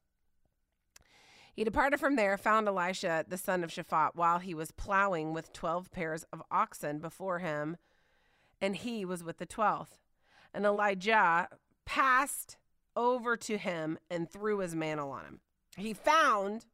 [1.53, 5.53] He departed from there, found Elisha, the son of Shaphat, while he was plowing with
[5.53, 7.77] 12 pairs of oxen before him,
[8.61, 9.97] and he was with the 12th.
[10.53, 11.47] And Elijah
[11.85, 12.57] passed
[12.95, 15.39] over to him and threw his mantle on him.
[15.77, 16.65] He found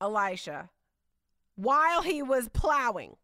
[0.00, 0.70] Elisha
[1.56, 3.16] while he was plowing,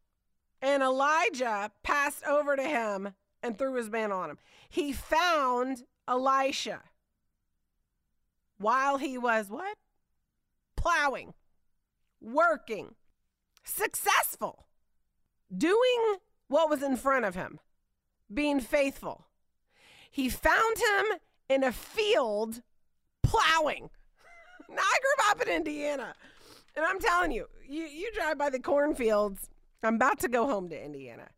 [0.61, 4.39] and Elijah passed over to him and threw his mantle on him.
[4.69, 6.81] He found Elisha
[8.59, 9.77] while he was what?
[10.77, 11.35] Plowing,
[12.21, 12.95] working,
[13.63, 14.67] successful,
[15.57, 16.17] doing
[16.49, 17.61] what was in front of him,
[18.33, 19.27] being faithful.
[20.11, 21.19] He found him
[21.49, 22.63] in a field
[23.23, 23.91] plowing.
[24.69, 26.15] now, I grew up in Indiana,
[26.75, 29.49] and I'm telling you, you, you drive by the cornfields.
[29.83, 31.29] I'm about to go home to Indiana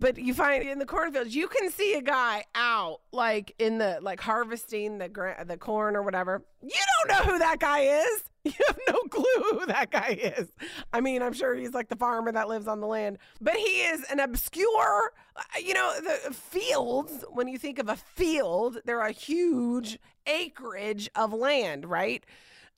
[0.00, 3.98] but you find in the cornfields you can see a guy out like in the
[4.02, 6.44] like harvesting the gra- the corn or whatever.
[6.62, 8.24] You don't know who that guy is.
[8.44, 10.50] You have no clue who that guy is.
[10.92, 13.82] I mean i'm sure he's like the farmer that lives on the land but he
[13.82, 19.00] is an obscure uh, you know the fields when you think of a field they're
[19.00, 22.24] a huge acreage of land right?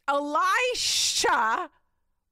[0.09, 1.71] Elisha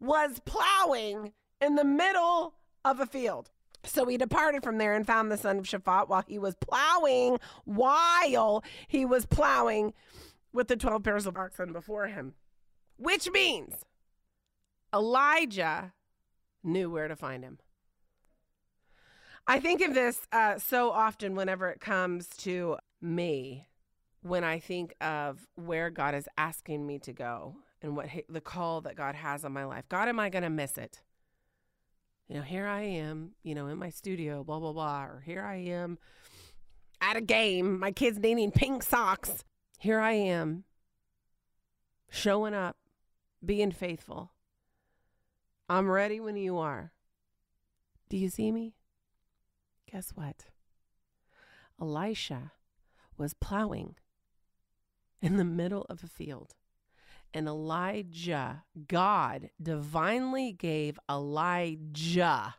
[0.01, 3.51] was plowing in the middle of a field
[3.89, 7.39] so he departed from there and found the son of Shaphat while he was plowing,
[7.65, 9.93] while he was plowing
[10.53, 12.35] with the 12 pairs of oxen before him.
[12.97, 13.85] Which means
[14.95, 15.93] Elijah
[16.65, 17.59] knew where to find him.
[19.47, 23.67] I think of this uh, so often whenever it comes to me,
[24.21, 28.81] when I think of where God is asking me to go and what the call
[28.83, 29.89] that God has on my life.
[29.89, 31.01] God, am I going to miss it?
[32.29, 35.43] You know, here I am, you know, in my studio, blah, blah, blah, or here
[35.43, 35.99] I am
[37.01, 39.45] at a game, my kid's needing pink socks.
[39.79, 40.65] Here I am
[42.11, 42.77] showing up,
[43.45, 44.33] being faithful.
[45.69, 46.93] I'm ready when you are.
[48.09, 48.75] Do you see me?
[49.91, 50.47] Guess what?
[51.81, 52.53] Elisha
[53.17, 53.95] was plowing
[55.23, 56.55] in the middle of a field
[57.35, 62.55] and Elijah, God divinely gave Elijah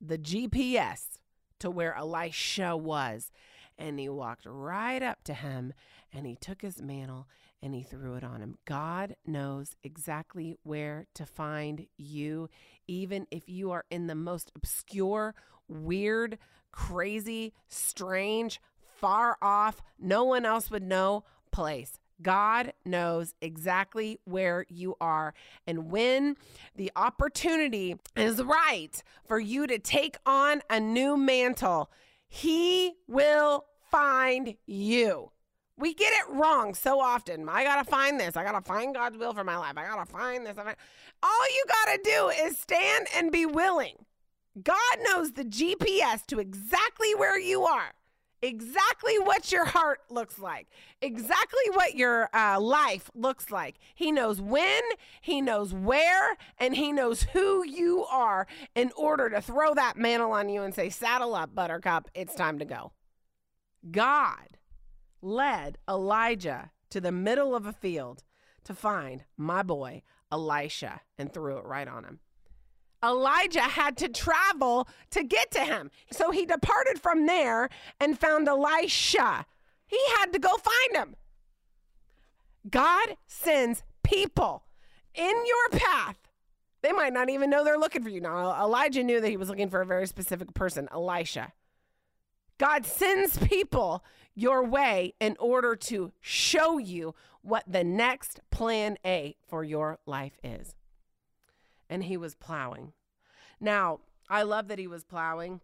[0.00, 1.18] the GPS
[1.60, 3.30] to where Elisha was.
[3.78, 5.72] And he walked right up to him
[6.12, 7.26] and he took his mantle
[7.62, 8.58] and he threw it on him.
[8.64, 12.50] God knows exactly where to find you,
[12.88, 15.34] even if you are in the most obscure,
[15.68, 16.38] weird,
[16.72, 18.60] crazy, strange,
[19.00, 22.00] far off, no one else would know place.
[22.20, 25.34] God knows exactly where you are.
[25.66, 26.36] And when
[26.76, 31.90] the opportunity is right for you to take on a new mantle,
[32.28, 35.30] He will find you.
[35.78, 37.48] We get it wrong so often.
[37.48, 38.36] I got to find this.
[38.36, 39.72] I got to find God's will for my life.
[39.76, 40.56] I got to find this.
[40.58, 40.64] All
[41.54, 44.04] you got to do is stand and be willing.
[44.62, 47.94] God knows the GPS to exactly where you are.
[48.42, 50.66] Exactly what your heart looks like,
[51.00, 53.76] exactly what your uh, life looks like.
[53.94, 54.82] He knows when,
[55.20, 60.32] he knows where, and he knows who you are in order to throw that mantle
[60.32, 62.92] on you and say, Saddle up, Buttercup, it's time to go.
[63.90, 64.58] God
[65.22, 68.24] led Elijah to the middle of a field
[68.64, 72.20] to find my boy Elisha and threw it right on him.
[73.04, 75.90] Elijah had to travel to get to him.
[76.10, 77.68] So he departed from there
[78.00, 79.46] and found Elisha.
[79.86, 81.16] He had to go find him.
[82.70, 84.64] God sends people
[85.14, 86.16] in your path.
[86.82, 88.20] They might not even know they're looking for you.
[88.20, 91.52] Now, Elijah knew that he was looking for a very specific person, Elisha.
[92.58, 99.36] God sends people your way in order to show you what the next plan A
[99.48, 100.74] for your life is.
[101.92, 102.94] And he was plowing.
[103.60, 104.00] Now,
[104.30, 105.60] I love that he was plowing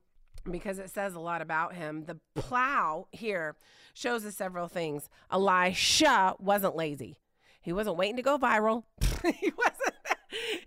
[0.50, 2.04] because it says a lot about him.
[2.04, 3.56] The plow here
[3.94, 5.08] shows us several things.
[5.32, 7.16] Elisha wasn't lazy.
[7.62, 8.84] He wasn't waiting to go viral.
[9.24, 9.94] he wasn't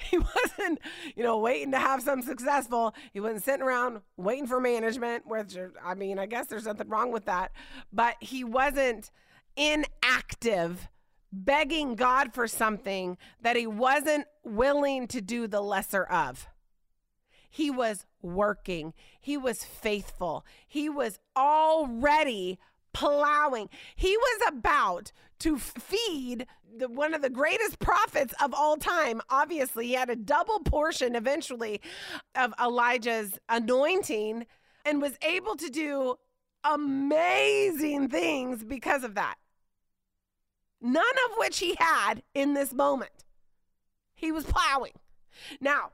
[0.10, 0.80] he wasn't,
[1.15, 2.95] you know, waiting to have some successful.
[3.13, 7.12] He wasn't sitting around waiting for management, which I mean, I guess there's nothing wrong
[7.12, 7.52] with that.
[7.93, 9.12] But he wasn't
[9.56, 10.89] inactive
[11.32, 16.48] begging God for something that he wasn't willing to do the lesser of.
[17.50, 18.94] He was working.
[19.20, 20.46] He was faithful.
[20.67, 22.60] He was already
[22.94, 23.70] plowing.
[23.96, 26.46] He was about to feed
[26.78, 29.22] the, one of the greatest prophets of all time.
[29.30, 31.82] Obviously, he had a double portion eventually
[32.36, 34.46] of Elijah's anointing
[34.86, 36.15] and was able to do
[36.63, 39.36] amazing things because of that.
[40.82, 43.24] None of which he had in this moment.
[44.15, 44.94] He was plowing.
[45.60, 45.91] Now,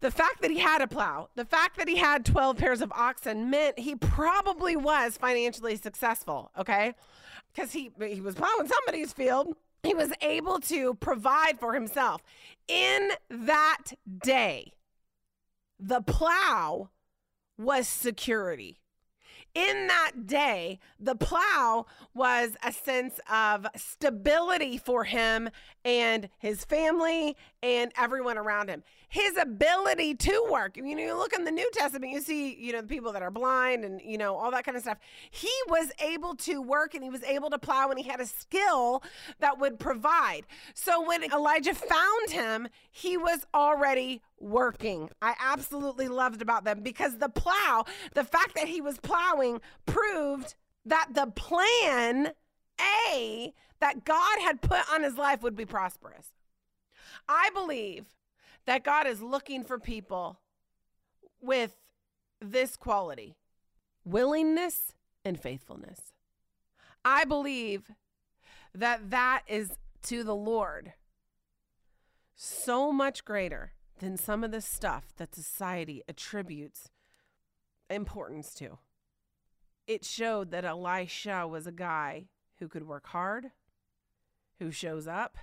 [0.00, 2.92] the fact that he had a plow, the fact that he had 12 pairs of
[2.92, 6.94] oxen meant he probably was financially successful, okay?
[7.52, 9.56] Because he, he was plowing somebody's field.
[9.82, 12.22] He was able to provide for himself.
[12.68, 13.92] In that
[14.24, 14.72] day,
[15.78, 16.90] the plow
[17.58, 18.81] was security
[19.54, 25.50] in that day, the plow was a sense of stability for him
[25.84, 28.82] and his family and everyone around him.
[29.08, 30.76] His ability to work.
[30.76, 33.20] You know, you look in the New Testament, you see, you know, the people that
[33.20, 34.98] are blind and, you know, all that kind of stuff.
[35.30, 38.26] He was able to work and he was able to plow and he had a
[38.26, 39.02] skill
[39.40, 40.46] that would provide.
[40.72, 45.10] So when Elijah found him, he was already working.
[45.20, 50.54] I absolutely loved about them because the plow, the fact that he was plowing proved
[50.84, 52.32] that the plan
[52.80, 56.32] A that God had put on his life would be prosperous.
[57.28, 58.06] I believe
[58.66, 60.38] that God is looking for people
[61.40, 61.76] with
[62.40, 63.36] this quality
[64.04, 66.12] willingness and faithfulness.
[67.04, 67.92] I believe
[68.74, 69.70] that that is
[70.04, 70.94] to the Lord
[72.34, 76.90] so much greater than some of the stuff that society attributes
[77.88, 78.78] importance to.
[79.86, 82.26] It showed that Elisha was a guy
[82.58, 83.52] who could work hard,
[84.58, 85.38] who shows up.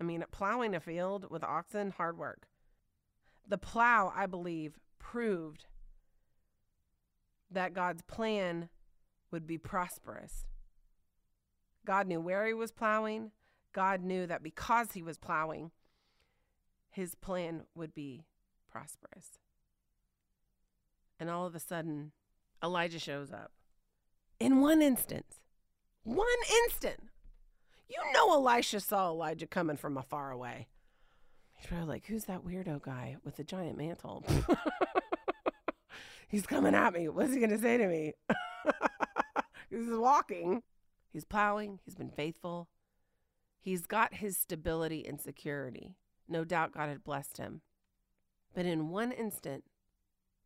[0.00, 2.46] I mean, plowing a field with oxen, hard work.
[3.48, 5.66] The plow, I believe, proved
[7.50, 8.68] that God's plan
[9.32, 10.46] would be prosperous.
[11.84, 13.32] God knew where he was plowing.
[13.72, 15.72] God knew that because he was plowing,
[16.96, 18.24] his plan would be
[18.70, 19.38] prosperous.
[21.20, 22.12] And all of a sudden,
[22.64, 23.52] Elijah shows up.
[24.40, 25.40] In one instance,
[26.04, 26.26] one
[26.64, 27.02] instant,
[27.86, 30.68] you know Elisha saw Elijah coming from afar away.
[31.52, 34.24] He's probably like, who's that weirdo guy with the giant mantle?
[36.28, 37.08] He's coming at me.
[37.10, 38.14] What's he going to say to me?
[39.70, 40.62] he's walking.
[41.12, 41.78] He's plowing.
[41.84, 42.68] He's been faithful.
[43.60, 45.94] He's got his stability and security.
[46.28, 47.62] No doubt God had blessed him.
[48.54, 49.64] But in one instant,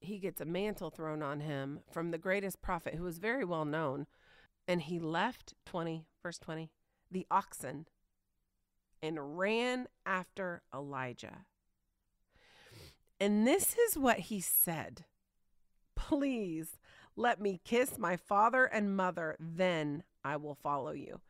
[0.00, 3.64] he gets a mantle thrown on him from the greatest prophet who was very well
[3.64, 4.06] known.
[4.66, 6.70] And he left 20, verse 20,
[7.10, 7.86] the oxen
[9.02, 11.46] and ran after Elijah.
[13.18, 15.04] And this is what he said
[15.94, 16.78] Please
[17.16, 21.20] let me kiss my father and mother, then I will follow you.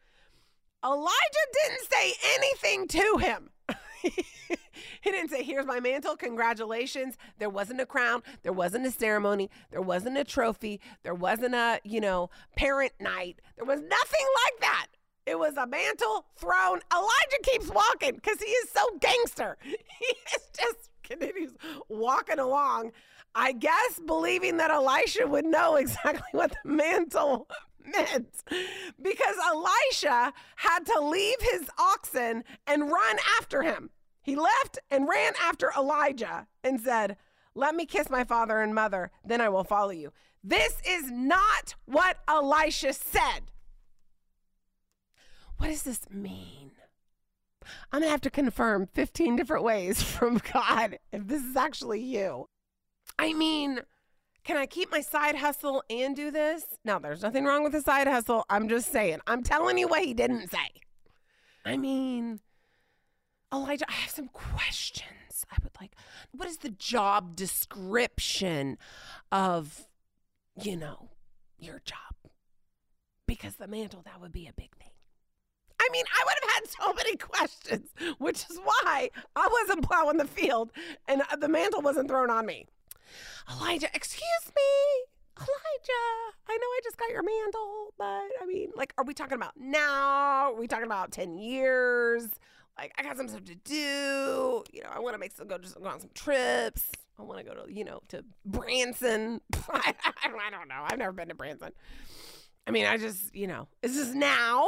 [0.85, 1.11] Elijah
[1.53, 3.51] didn't say anything to him.
[5.01, 6.17] he didn't say, Here's my mantle.
[6.17, 7.17] Congratulations.
[7.39, 8.23] There wasn't a crown.
[8.43, 9.51] There wasn't a ceremony.
[9.71, 10.81] There wasn't a trophy.
[11.03, 13.41] There wasn't a, you know, parent night.
[13.57, 14.87] There was nothing like that.
[15.27, 16.81] It was a mantle thrown.
[16.93, 19.57] Elijah keeps walking because he is so gangster.
[20.01, 21.53] He is just continues
[21.91, 22.93] walking along.
[23.35, 27.47] I guess believing that Elisha would know exactly what the mantle
[27.87, 28.43] meant
[29.01, 33.91] because Elisha had to leave his oxen and run after him.
[34.23, 37.17] He left and ran after Elijah and said,
[37.55, 40.13] Let me kiss my father and mother, then I will follow you.
[40.43, 43.51] This is not what Elisha said.
[45.59, 46.73] What does this mean?
[47.93, 52.01] I'm going to have to confirm 15 different ways from God if this is actually
[52.01, 52.49] you.
[53.19, 53.81] I mean,
[54.45, 56.65] can I keep my side hustle and do this?
[56.85, 58.45] No, there's nothing wrong with the side hustle.
[58.49, 59.21] I'm just saying.
[59.27, 60.71] I'm telling you what he didn't say.
[61.65, 62.41] I mean,
[63.53, 65.45] Elijah, I have some questions.
[65.51, 65.95] I would like,
[66.33, 68.79] what is the job description
[69.33, 69.87] of,
[70.63, 71.11] you know,
[71.59, 71.99] your job?
[73.27, 74.91] Because the mantle, that would be a big thing.
[75.81, 77.89] I mean, I would have had so many questions,
[78.19, 80.73] which is why I wasn't plowing the field
[81.09, 82.67] and the mantle wasn't thrown on me.
[83.51, 85.05] Elijah, excuse me.
[85.39, 89.35] Elijah, I know I just got your mantle, but I mean, like, are we talking
[89.35, 90.53] about now?
[90.53, 92.29] Are we talking about 10 years?
[92.77, 94.65] Like, I got some stuff to do.
[94.73, 96.91] You know, I want to make some, go just go on some trips.
[97.19, 99.41] I want to go to, you know, to Branson.
[99.69, 100.85] I, I don't know.
[100.85, 101.73] I've never been to Branson.
[102.67, 104.67] I mean, I just, you know, is this now?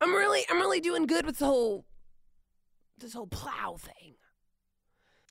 [0.00, 1.84] I'm really, I'm really doing good with the whole,
[2.98, 4.14] this whole plow thing.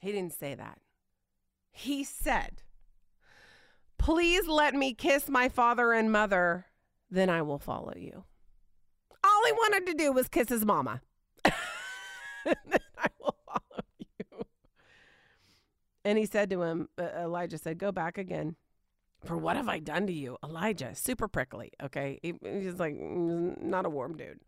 [0.01, 0.79] He didn't say that.
[1.74, 2.61] He said,
[3.97, 6.67] Please let me kiss my father and mother,
[7.09, 8.24] then I will follow you.
[9.24, 11.01] All he wanted to do was kiss his mama.
[11.43, 11.53] then
[12.97, 14.45] I will follow you.
[16.05, 18.55] And he said to him, uh, Elijah said, Go back again.
[19.26, 20.38] For what have I done to you?
[20.43, 22.19] Elijah, super prickly, okay?
[22.21, 24.41] He, he's like, mm, not a warm dude.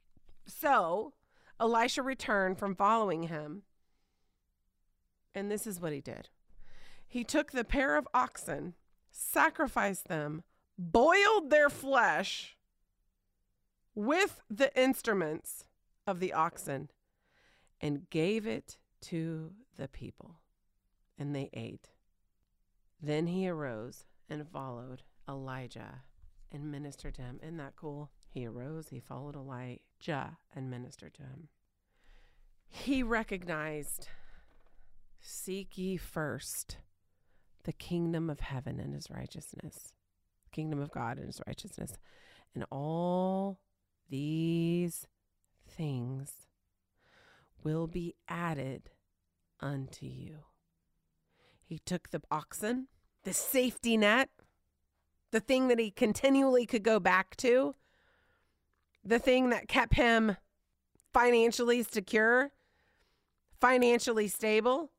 [0.45, 1.13] So
[1.61, 3.63] Elisha returned from following him.
[5.33, 6.29] And this is what he did
[7.07, 8.73] he took the pair of oxen,
[9.11, 10.43] sacrificed them,
[10.77, 12.57] boiled their flesh
[13.93, 15.65] with the instruments
[16.05, 16.89] of the oxen,
[17.79, 20.39] and gave it to the people.
[21.17, 21.89] And they ate.
[23.01, 26.01] Then he arose and followed Elijah
[26.51, 27.39] and ministered to him.
[27.41, 28.11] Isn't that cool?
[28.29, 31.47] He arose, he followed Elijah and ministered to him.
[32.67, 34.09] He recognized,
[35.21, 36.77] Seek ye first
[37.65, 39.93] the kingdom of heaven and his righteousness,
[40.45, 41.97] the kingdom of God and his righteousness.
[42.53, 43.59] And all
[44.09, 45.07] these
[45.67, 46.47] things
[47.63, 48.89] will be added
[49.59, 50.37] unto you.
[51.63, 52.87] He took the oxen,
[53.23, 54.29] the safety net,
[55.31, 57.73] the thing that he continually could go back to,
[59.03, 60.37] the thing that kept him
[61.11, 62.51] financially secure,
[63.59, 64.91] financially stable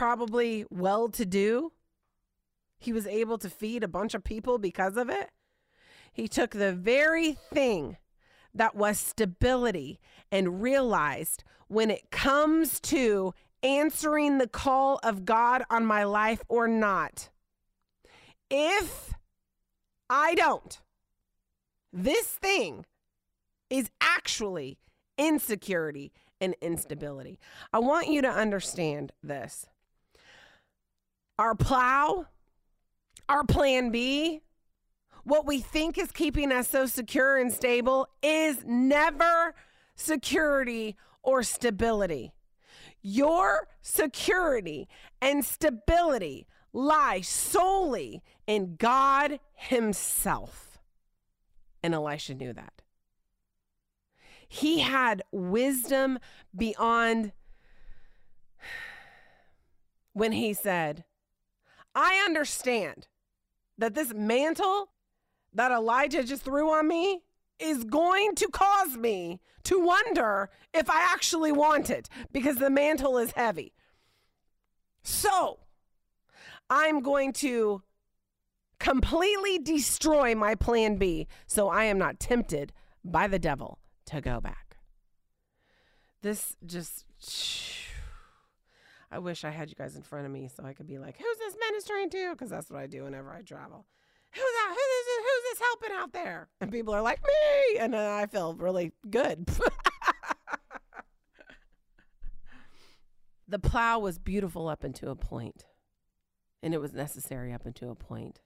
[0.00, 1.72] probably well to do.
[2.78, 5.28] He was able to feed a bunch of people because of it.
[6.10, 7.98] He took the very thing
[8.54, 10.00] that was stability
[10.32, 16.66] and realized when it comes to answering the call of God on my life or
[16.66, 17.28] not,
[18.48, 19.12] if
[20.08, 20.80] I don't,
[21.92, 22.86] this thing
[23.68, 24.78] is actually
[25.18, 27.38] insecurity and instability.
[27.70, 29.66] I want you to understand this
[31.40, 32.26] our plow,
[33.26, 34.42] our plan B,
[35.24, 39.54] what we think is keeping us so secure and stable is never
[39.94, 42.34] security or stability.
[43.00, 44.86] Your security
[45.22, 50.78] and stability lie solely in God Himself.
[51.82, 52.82] And Elisha knew that.
[54.46, 56.18] He had wisdom
[56.54, 57.32] beyond
[60.12, 61.04] when he said,
[61.94, 63.08] I understand
[63.78, 64.90] that this mantle
[65.52, 67.22] that Elijah just threw on me
[67.58, 73.18] is going to cause me to wonder if I actually want it because the mantle
[73.18, 73.74] is heavy.
[75.02, 75.60] So
[76.68, 77.82] I'm going to
[78.78, 82.72] completely destroy my plan B so I am not tempted
[83.04, 84.78] by the devil to go back.
[86.22, 87.04] This just
[89.10, 91.16] I wish I had you guys in front of me so I could be like,
[91.18, 92.30] who's this ministering to?
[92.32, 93.86] Because that's what I do whenever I travel.
[94.32, 94.68] Who's that?
[94.68, 96.48] Who's this, who's this helping out there?
[96.60, 97.78] And people are like, me.
[97.78, 99.48] And then I feel really good.
[103.48, 105.64] the plow was beautiful up until a point,
[106.62, 108.40] and it was necessary up until a point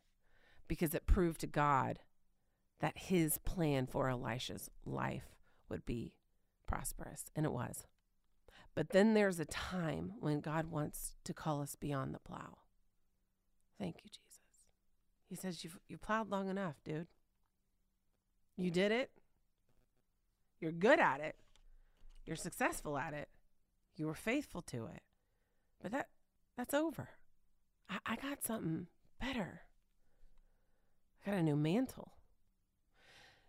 [0.67, 1.99] because it proved to God
[2.81, 5.37] that his plan for Elisha's life
[5.69, 6.15] would be
[6.67, 7.85] prosperous, and it was.
[8.75, 12.59] But then there's a time when God wants to call us beyond the plow.
[13.79, 14.41] Thank you, Jesus.
[15.29, 17.07] He says, You've, you've plowed long enough, dude.
[18.57, 19.11] You did it.
[20.61, 21.37] You're good at it.
[22.25, 23.29] You're successful at it.
[23.97, 25.03] You were faithful to it.
[25.83, 26.09] But that
[26.57, 27.11] that's over.
[27.89, 28.87] I, I got something
[29.21, 29.63] better.
[31.27, 32.13] I got a new mantle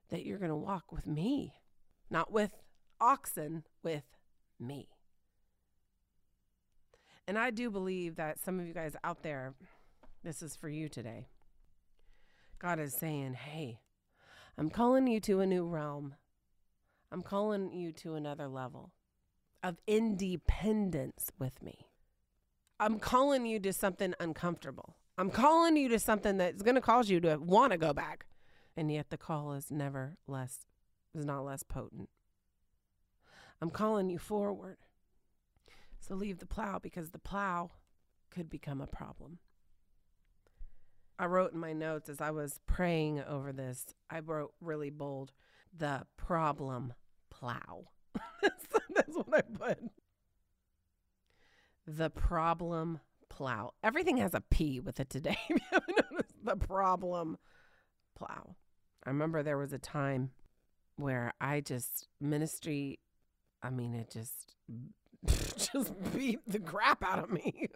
[0.10, 1.54] that you're to walk with me,
[2.10, 2.52] not with
[3.00, 4.04] oxen, with
[4.60, 4.90] me.
[7.28, 9.56] And I do believe that some of you guys out there,
[10.24, 11.28] this is for you today.
[12.60, 13.80] God is saying, hey,
[14.58, 16.16] I'm calling you to a new realm.
[17.12, 18.92] I'm calling you to another level
[19.64, 21.88] of independence with me.
[22.80, 24.96] I'm calling you to something uncomfortable.
[25.18, 28.26] I'm calling you to something that's going to cause you to want to go back.
[28.78, 30.60] And yet the call is never less,
[31.14, 32.10] is not less potent.
[33.62, 34.78] I'm calling you forward.
[36.08, 37.72] So leave the plow because the plow
[38.30, 39.39] could become a problem.
[41.18, 45.32] I wrote in my notes as I was praying over this, I wrote really bold
[45.76, 46.93] the problem
[47.32, 47.89] plow.
[48.41, 49.80] That's what I put.
[51.88, 52.99] The problem
[53.30, 53.72] plow.
[53.84, 55.38] Everything has a P with it today.
[56.43, 57.39] The problem
[58.16, 58.56] plow.
[59.03, 60.30] I remember there was a time
[60.95, 62.99] where I just ministry.
[63.64, 64.53] I mean, it just
[65.76, 67.70] just beat the crap out of me.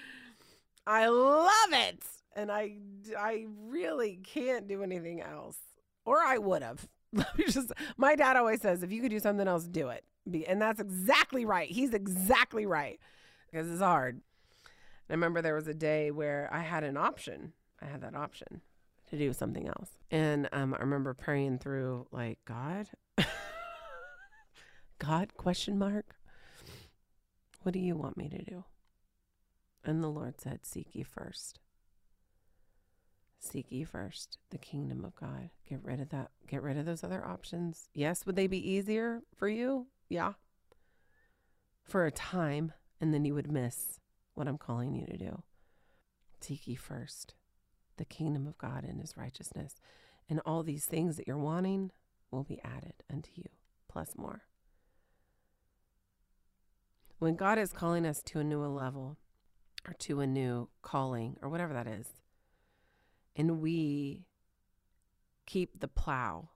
[0.86, 2.02] I love it,
[2.34, 2.76] and I
[3.16, 5.58] I really can't do anything else,
[6.04, 6.88] or I would have.
[7.48, 10.04] just my dad always says, if you could do something else, do it.
[10.48, 11.68] And that's exactly right.
[11.68, 12.98] He's exactly right
[13.50, 14.20] because it's hard.
[15.10, 17.52] I remember there was a day where I had an option.
[17.82, 18.62] I had that option
[19.10, 19.90] to do something else.
[20.10, 22.88] And um, I remember praying through like, God,
[24.98, 26.14] God, question mark,
[27.62, 28.64] what do you want me to do?
[29.84, 31.58] And the Lord said, seek ye first.
[33.40, 35.50] Seek ye first the kingdom of God.
[35.68, 36.30] Get rid of that.
[36.46, 37.88] Get rid of those other options.
[37.92, 39.88] Yes, would they be easier for you?
[40.08, 40.34] Yeah.
[41.82, 43.98] For a time, and then you would miss
[44.34, 45.42] what I'm calling you to do.
[46.40, 47.34] Seek ye first
[47.96, 49.80] the kingdom of God and his righteousness,
[50.28, 51.90] and all these things that you're wanting
[52.30, 53.48] will be added unto you,
[53.88, 54.42] plus more.
[57.22, 59.16] When God is calling us to a new level
[59.86, 62.08] or to a new calling or whatever that is,
[63.36, 64.26] and we
[65.46, 66.48] keep the plow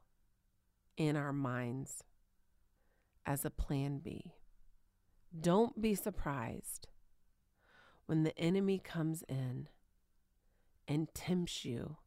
[0.97, 2.03] in our minds
[3.25, 4.33] as a plan B,
[5.41, 6.89] don't be surprised
[8.07, 9.69] when the enemy comes in
[10.89, 11.99] and tempts you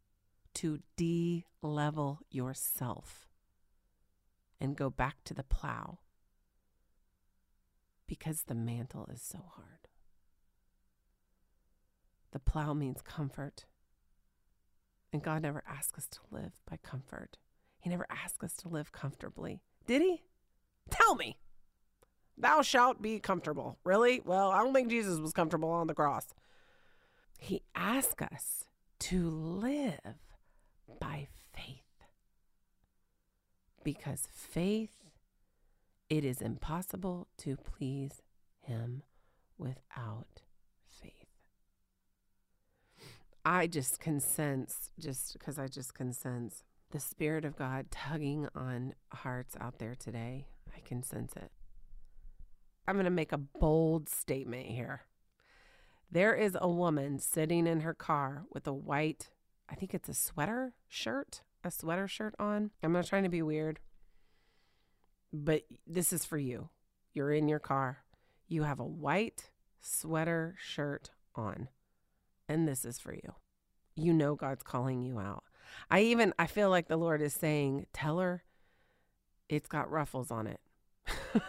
[0.56, 3.30] to de level yourself
[4.60, 6.00] and go back to the plow
[8.10, 9.88] because the mantle is so hard.
[12.32, 13.66] The plow means comfort.
[15.14, 17.38] And God never asked us to live by comfort.
[17.80, 19.62] He never asked us to live comfortably.
[19.86, 20.24] Did He?
[20.90, 21.38] Tell me.
[22.36, 23.78] Thou shalt be comfortable.
[23.84, 24.22] Really?
[24.26, 26.28] Well, I don't think Jesus was comfortable on the cross.
[27.38, 28.66] He asked us
[29.00, 30.00] to live
[31.00, 31.84] by faith.
[33.84, 34.92] Because faith,
[36.10, 38.22] it is impossible to please
[38.62, 39.04] Him
[39.58, 40.42] without
[40.88, 41.28] faith.
[43.46, 48.48] I just can sense, just because I just can sense the Spirit of God tugging
[48.56, 50.48] on hearts out there today.
[50.76, 51.52] I can sense it.
[52.88, 55.02] I'm going to make a bold statement here.
[56.12, 59.30] There is a woman sitting in her car with a white,
[59.70, 62.72] I think it's a sweater shirt, a sweater shirt on.
[62.82, 63.80] I'm not trying to be weird,
[65.32, 66.70] but this is for you.
[67.14, 68.00] You're in your car.
[68.48, 71.70] You have a white sweater shirt on,
[72.48, 73.34] and this is for you.
[73.96, 75.44] You know God's calling you out.
[75.90, 78.44] I even I feel like the Lord is saying, "Tell her
[79.48, 80.60] it's got ruffles on it."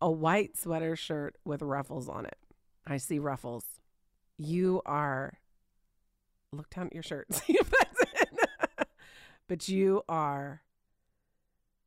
[0.00, 2.38] a white sweater shirt with ruffles on it.
[2.86, 3.64] I see ruffles.
[4.36, 5.38] You are,
[6.52, 8.88] look down at your shirt, see if that's it.
[9.46, 10.62] but you are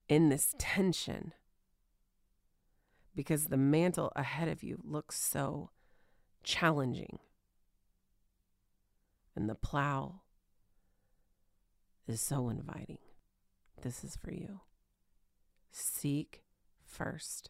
[0.08, 1.34] in this tension
[3.16, 5.72] because the mantle ahead of you looks so
[6.44, 7.20] challenging.
[9.36, 10.22] And the plow
[12.08, 13.00] is so inviting.
[13.82, 14.62] This is for you.
[15.72, 16.44] Seek
[16.86, 17.50] first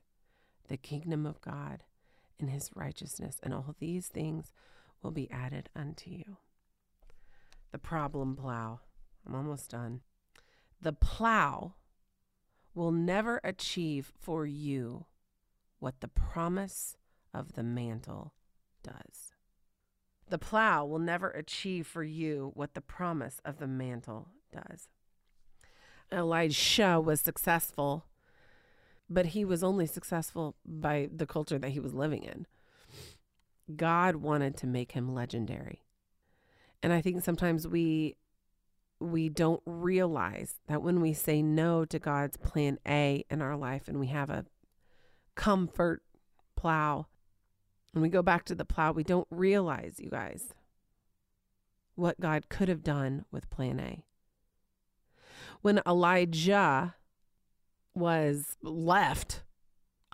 [0.68, 1.84] the kingdom of God
[2.39, 4.51] and his righteousness, and all these things
[5.01, 6.38] will be added unto you.
[7.72, 8.82] The problem plow.
[9.26, 10.01] I'm almost done.
[10.82, 11.76] The plow
[12.76, 15.06] will never achieve for you
[15.80, 16.98] what the promise
[17.34, 18.34] of the mantle
[18.84, 19.34] does.
[20.30, 24.90] The plow will never achieve for you what the promise of the mantle does.
[26.12, 28.06] Elisha was successful,
[29.10, 32.46] but he was only successful by the culture that he was living in.
[33.76, 35.84] God wanted to make him legendary.
[36.84, 38.16] And I think sometimes we
[39.00, 43.88] we don't realize that when we say no to God's plan A in our life
[43.88, 44.46] and we have a
[45.36, 46.02] comfort
[46.56, 47.08] plow
[47.93, 50.54] and we go back to the plow, we don't realize, you guys,
[51.96, 54.04] what God could have done with plan A.
[55.62, 56.96] When Elijah
[57.93, 59.43] was left,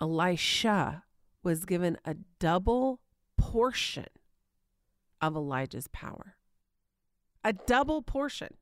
[0.00, 1.04] Elisha
[1.42, 3.00] was given a double
[3.36, 4.06] portion
[5.20, 6.36] of Elijah's power.
[7.44, 8.54] A double portion.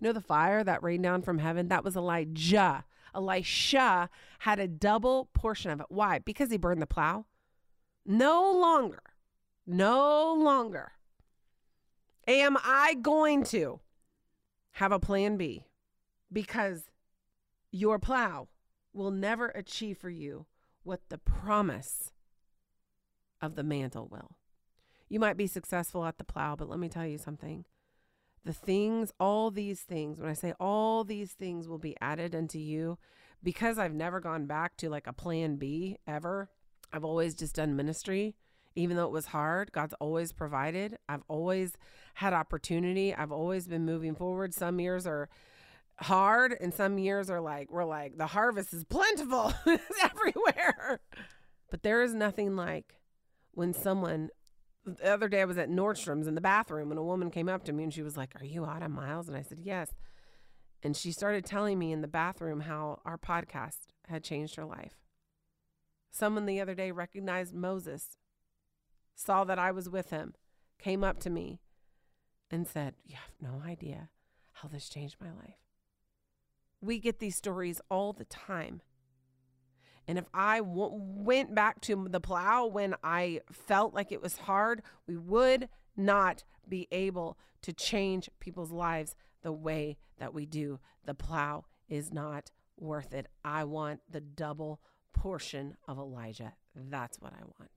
[0.00, 1.68] You know the fire that rained down from heaven?
[1.68, 2.84] That was Elijah.
[3.14, 4.08] Elisha
[4.40, 5.86] had a double portion of it.
[5.88, 6.20] Why?
[6.20, 7.26] Because he burned the plow?
[8.06, 9.02] No longer,
[9.66, 10.92] no longer
[12.26, 13.80] am I going to
[14.72, 15.66] have a plan B
[16.32, 16.84] because
[17.70, 18.48] your plow
[18.92, 20.46] will never achieve for you
[20.82, 22.12] what the promise
[23.40, 24.36] of the mantle will.
[25.08, 27.64] You might be successful at the plow, but let me tell you something
[28.44, 32.58] the things, all these things, when I say all these things will be added unto
[32.58, 32.98] you,
[33.42, 36.48] because I've never gone back to like a plan B ever,
[36.92, 38.36] I've always just done ministry.
[38.76, 40.96] Even though it was hard, God's always provided.
[41.08, 41.72] I've always
[42.14, 43.14] had opportunity.
[43.14, 44.54] I've always been moving forward.
[44.54, 45.28] Some years are
[45.98, 51.00] hard, and some years are like, we're like, the harvest is plentiful, it's everywhere.
[51.70, 52.94] But there is nothing like
[53.52, 54.30] when someone
[54.96, 57.64] the other day I was at Nordstrom's in the bathroom and a woman came up
[57.64, 59.28] to me and she was like, Are you Autumn Miles?
[59.28, 59.90] And I said, Yes.
[60.82, 64.94] And she started telling me in the bathroom how our podcast had changed her life.
[66.10, 68.16] Someone the other day recognized Moses,
[69.14, 70.34] saw that I was with him,
[70.78, 71.60] came up to me
[72.50, 74.08] and said, You have no idea
[74.54, 75.58] how this changed my life.
[76.80, 78.80] We get these stories all the time.
[80.08, 84.38] And if I w- went back to the plow when I felt like it was
[84.38, 90.80] hard, we would not be able to change people's lives the way that we do.
[91.04, 93.26] The plow is not worth it.
[93.44, 94.80] I want the double
[95.12, 96.54] portion of Elijah.
[96.74, 97.70] That's what I want.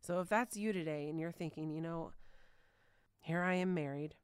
[0.00, 2.12] So if that's you today and you're thinking, you know,
[3.20, 4.14] here I am married,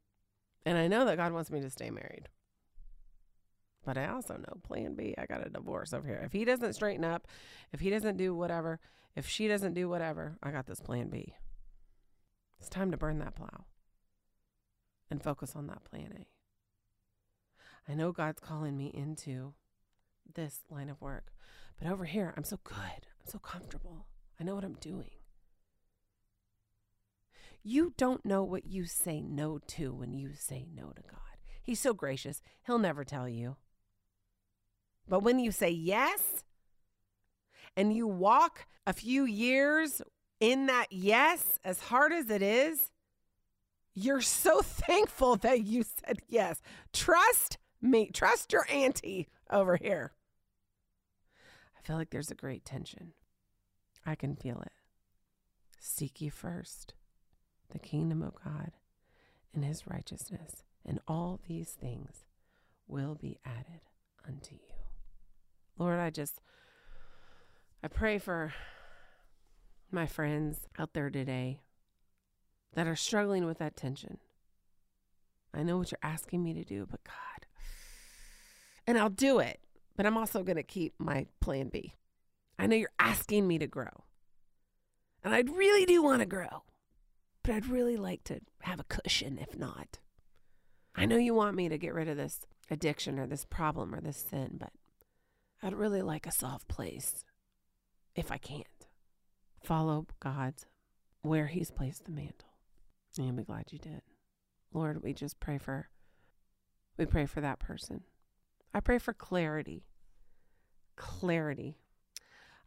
[0.65, 2.29] and I know that God wants me to stay married.
[3.85, 6.21] But I also know plan B, I got a divorce over here.
[6.25, 7.27] If he doesn't straighten up,
[7.71, 8.79] if he doesn't do whatever,
[9.15, 11.35] if she doesn't do whatever, I got this plan B.
[12.59, 13.65] It's time to burn that plow
[15.11, 17.91] and focus on that plan A.
[17.91, 19.53] I know God's calling me into
[20.33, 21.33] this line of work,
[21.77, 22.77] but over here, I'm so good.
[22.77, 24.07] I'm so comfortable.
[24.39, 25.11] I know what I'm doing.
[27.61, 31.19] You don't know what you say no to when you say no to God.
[31.61, 33.57] He's so gracious, He'll never tell you.
[35.07, 36.43] But when you say yes
[37.75, 40.01] and you walk a few years
[40.39, 42.91] in that yes, as hard as it is,
[43.93, 46.61] you're so thankful that you said yes.
[46.91, 50.13] Trust me, trust your auntie over here.
[51.77, 53.13] I feel like there's a great tension.
[54.05, 54.71] I can feel it.
[55.79, 56.93] Seek ye first
[57.71, 58.71] the kingdom of God
[59.53, 62.25] and his righteousness, and all these things
[62.87, 63.81] will be added
[64.27, 64.72] unto you.
[65.77, 66.41] Lord, I just
[67.83, 68.53] I pray for
[69.91, 71.61] my friends out there today
[72.73, 74.17] that are struggling with that tension.
[75.53, 77.45] I know what you're asking me to do, but God,
[78.87, 79.59] and I'll do it,
[79.95, 81.93] but I'm also going to keep my plan B.
[82.57, 84.05] I know you're asking me to grow,
[85.23, 86.63] and I'd really do want to grow,
[87.43, 89.99] but I'd really like to have a cushion if not.
[90.95, 94.01] I know you want me to get rid of this addiction or this problem or
[94.01, 94.71] this sin, but
[95.63, 97.23] I'd really like a soft place
[98.15, 98.67] if I can't.
[99.63, 100.65] Follow God's
[101.21, 102.49] where He's placed the mantle.
[103.17, 104.01] And be glad you did.
[104.73, 105.87] Lord, we just pray for
[106.97, 108.01] we pray for that person.
[108.73, 109.85] I pray for clarity.
[110.97, 111.77] Clarity.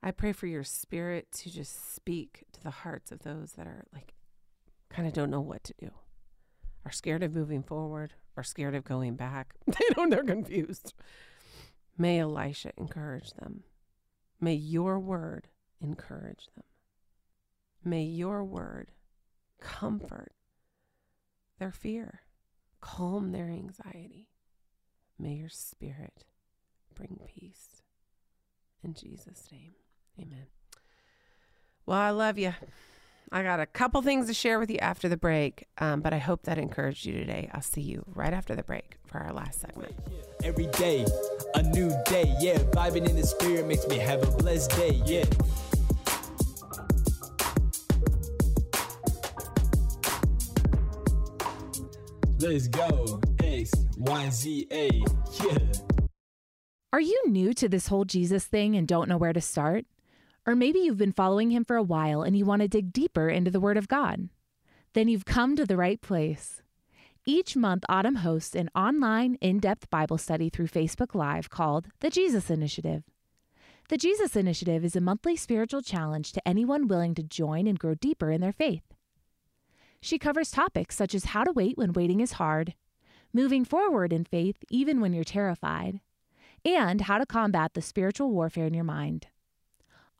[0.03, 3.85] I pray for your spirit to just speak to the hearts of those that are
[3.93, 4.15] like
[4.89, 5.91] kind of don't know what to do.
[6.87, 9.53] Are scared of moving forward, are scared of going back.
[9.67, 10.95] They don't they're confused.
[11.99, 13.63] May Elisha encourage them.
[14.41, 15.49] May your word
[15.81, 16.65] encourage them.
[17.85, 18.93] May your word
[19.61, 20.33] comfort
[21.59, 22.21] their fear,
[22.81, 24.29] calm their anxiety.
[25.19, 26.25] May your spirit
[26.95, 27.83] bring peace.
[28.83, 29.73] In Jesus' name,
[30.21, 30.47] amen.
[31.87, 32.53] Well, I love you.
[33.33, 36.19] I got a couple things to share with you after the break, um, but I
[36.19, 37.51] hope that encouraged you today.
[37.53, 39.95] I'll see you right after the break for our last segment.
[40.45, 41.05] Every day,
[41.55, 42.59] a new day, yeah.
[42.71, 45.25] Vibing in the spirit makes me have a blessed day, yeah.
[52.39, 53.21] Let's go.
[53.43, 54.89] X, Y, Z, A,
[55.43, 55.59] yeah.
[56.93, 59.85] Are you new to this whole Jesus thing and don't know where to start?
[60.47, 63.29] Or maybe you've been following him for a while and you want to dig deeper
[63.29, 64.29] into the Word of God?
[64.93, 66.63] Then you've come to the right place.
[67.27, 72.11] Each month, Autumn hosts an online, in depth Bible study through Facebook Live called The
[72.11, 73.03] Jesus Initiative.
[73.89, 77.95] The Jesus Initiative is a monthly spiritual challenge to anyone willing to join and grow
[77.95, 78.85] deeper in their faith.
[80.01, 82.75] She covers topics such as how to wait when waiting is hard,
[83.33, 86.01] moving forward in faith even when you're terrified,
[86.65, 89.27] and how to combat the spiritual warfare in your mind.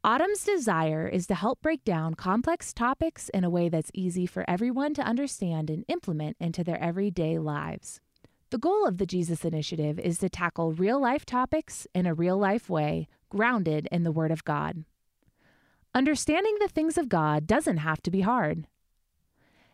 [0.07, 4.49] Autumn's desire is to help break down complex topics in a way that's easy for
[4.49, 8.01] everyone to understand and implement into their everyday lives.
[8.51, 12.39] The goal of the Jesus Initiative is to tackle real life topics in a real
[12.39, 14.85] life way, grounded in the Word of God.
[15.93, 18.69] Understanding the things of God doesn't have to be hard.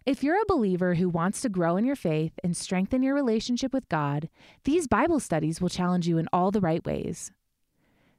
[0.07, 3.75] If you're a believer who wants to grow in your faith and strengthen your relationship
[3.75, 4.31] with God,
[4.65, 7.33] these Bible studies will challenge you in all the right ways.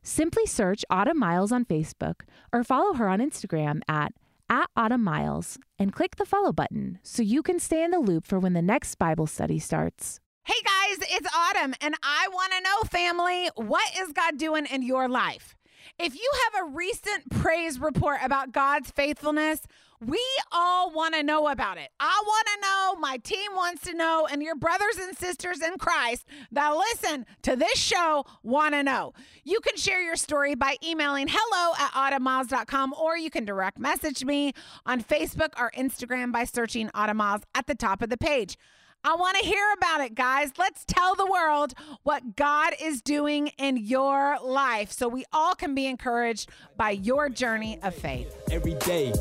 [0.06, 4.14] Simply search Autumn Miles on Facebook or follow her on Instagram at,
[4.50, 8.26] at Autumn Miles and click the follow button so you can stay in the loop
[8.26, 10.20] for when the next Bible study starts.
[10.44, 14.82] Hey guys, it's Autumn, and I want to know, family, what is God doing in
[14.82, 15.56] your life?
[15.98, 19.62] If you have a recent praise report about God's faithfulness,
[20.08, 21.90] we all want to know about it.
[22.00, 25.78] I want to know, my team wants to know, and your brothers and sisters in
[25.78, 29.14] Christ that listen to this show want to know.
[29.44, 34.24] You can share your story by emailing hello at autumnmiles.com or you can direct message
[34.24, 34.54] me
[34.86, 38.58] on Facebook or Instagram by searching Autumn Miles at the top of the page.
[39.06, 40.54] I want to hear about it, guys.
[40.58, 41.74] Let's tell the world
[42.04, 47.28] what God is doing in your life so we all can be encouraged by your
[47.28, 48.34] journey of faith.
[48.50, 49.12] Every day,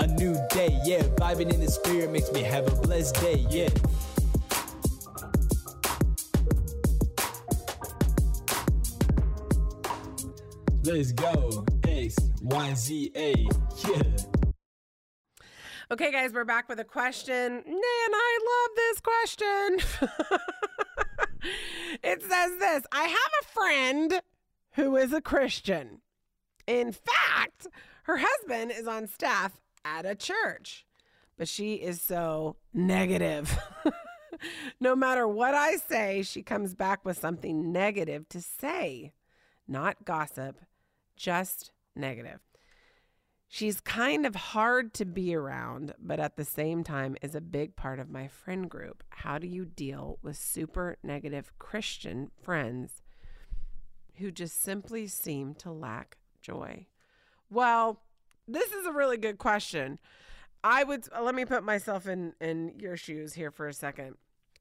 [0.00, 1.02] a new day, yeah.
[1.16, 3.68] Vibing in the spirit makes me have a blessed day, yeah.
[10.82, 11.64] Let's go.
[11.86, 13.34] X, Y, Z, A,
[13.86, 14.02] yeah.
[15.92, 17.52] Okay, guys, we're back with a question.
[17.52, 20.00] Man, I love this question.
[22.02, 24.22] it says this I have a friend
[24.72, 26.00] who is a Christian.
[26.66, 27.66] In fact,
[28.04, 30.86] her husband is on staff at a church,
[31.36, 33.58] but she is so negative.
[34.80, 39.12] no matter what I say, she comes back with something negative to say,
[39.66, 40.60] not gossip,
[41.16, 42.40] just negative.
[43.52, 47.74] She's kind of hard to be around, but at the same time is a big
[47.74, 49.02] part of my friend group.
[49.08, 53.02] How do you deal with super negative Christian friends
[54.18, 56.86] who just simply seem to lack joy?
[57.50, 58.02] Well,
[58.52, 59.98] this is a really good question.
[60.62, 64.16] I would uh, let me put myself in in your shoes here for a second.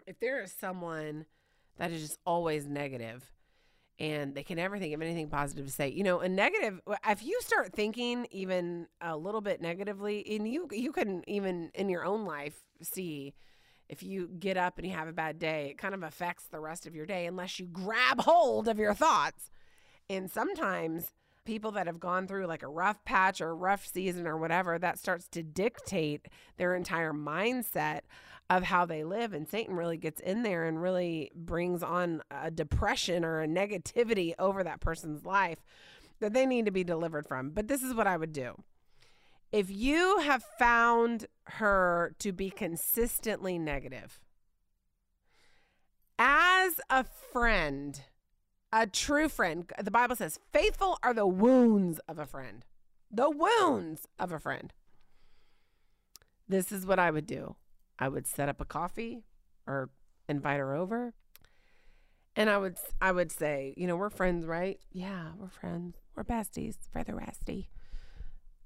[0.08, 1.26] If there is someone
[1.78, 3.32] that is just always negative,
[4.00, 5.90] and they can never think of anything positive to say.
[5.90, 6.80] You know, a negative.
[7.08, 11.90] If you start thinking even a little bit negatively, and you you can even in
[11.90, 13.34] your own life see
[13.90, 16.60] if you get up and you have a bad day, it kind of affects the
[16.60, 19.50] rest of your day unless you grab hold of your thoughts.
[20.10, 21.12] And sometimes
[21.50, 24.78] people that have gone through like a rough patch or a rough season or whatever,
[24.78, 26.28] that starts to dictate
[26.58, 28.02] their entire mindset
[28.52, 29.34] of how they live.
[29.34, 34.36] And Satan really gets in there and really brings on a depression or a negativity
[34.38, 35.58] over that person's life
[36.20, 37.50] that they need to be delivered from.
[37.50, 38.54] But this is what I would do.
[39.52, 44.20] If you have found her to be consistently negative,
[46.20, 48.02] as a friend,
[48.72, 52.66] a true friend, the Bible says, faithful are the wounds of a friend.
[53.12, 54.74] The wounds of a friend.
[56.48, 57.56] This is what I would do.
[57.98, 59.24] I would set up a coffee
[59.68, 59.90] or
[60.28, 61.14] invite her over.
[62.36, 64.80] And I would I would say, you know, we're friends, right?
[64.92, 65.98] Yeah, we're friends.
[66.16, 67.70] We're besties, brother Rusty.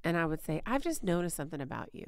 [0.04, 2.06] And I would say, I've just noticed something about you.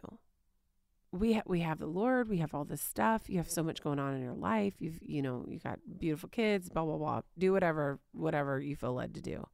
[1.15, 3.29] We ha- we have the Lord, we have all this stuff.
[3.29, 4.75] You have so much going on in your life.
[4.79, 7.21] You've you know, you got beautiful kids, blah blah blah.
[7.37, 9.47] Do whatever whatever you feel led to do.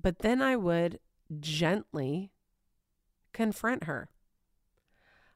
[0.00, 1.00] But then I would
[1.40, 2.32] gently
[3.32, 4.10] confront her.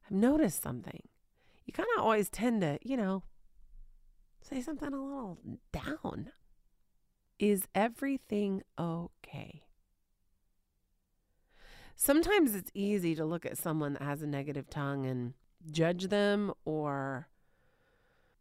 [0.04, 1.08] I've noticed something.
[1.64, 3.22] You kind of always tend to, you know,
[4.42, 5.38] say something a little
[5.72, 6.30] down.
[7.38, 9.62] Is everything okay?
[11.98, 15.34] Sometimes it's easy to look at someone that has a negative tongue and
[15.70, 17.28] judge them or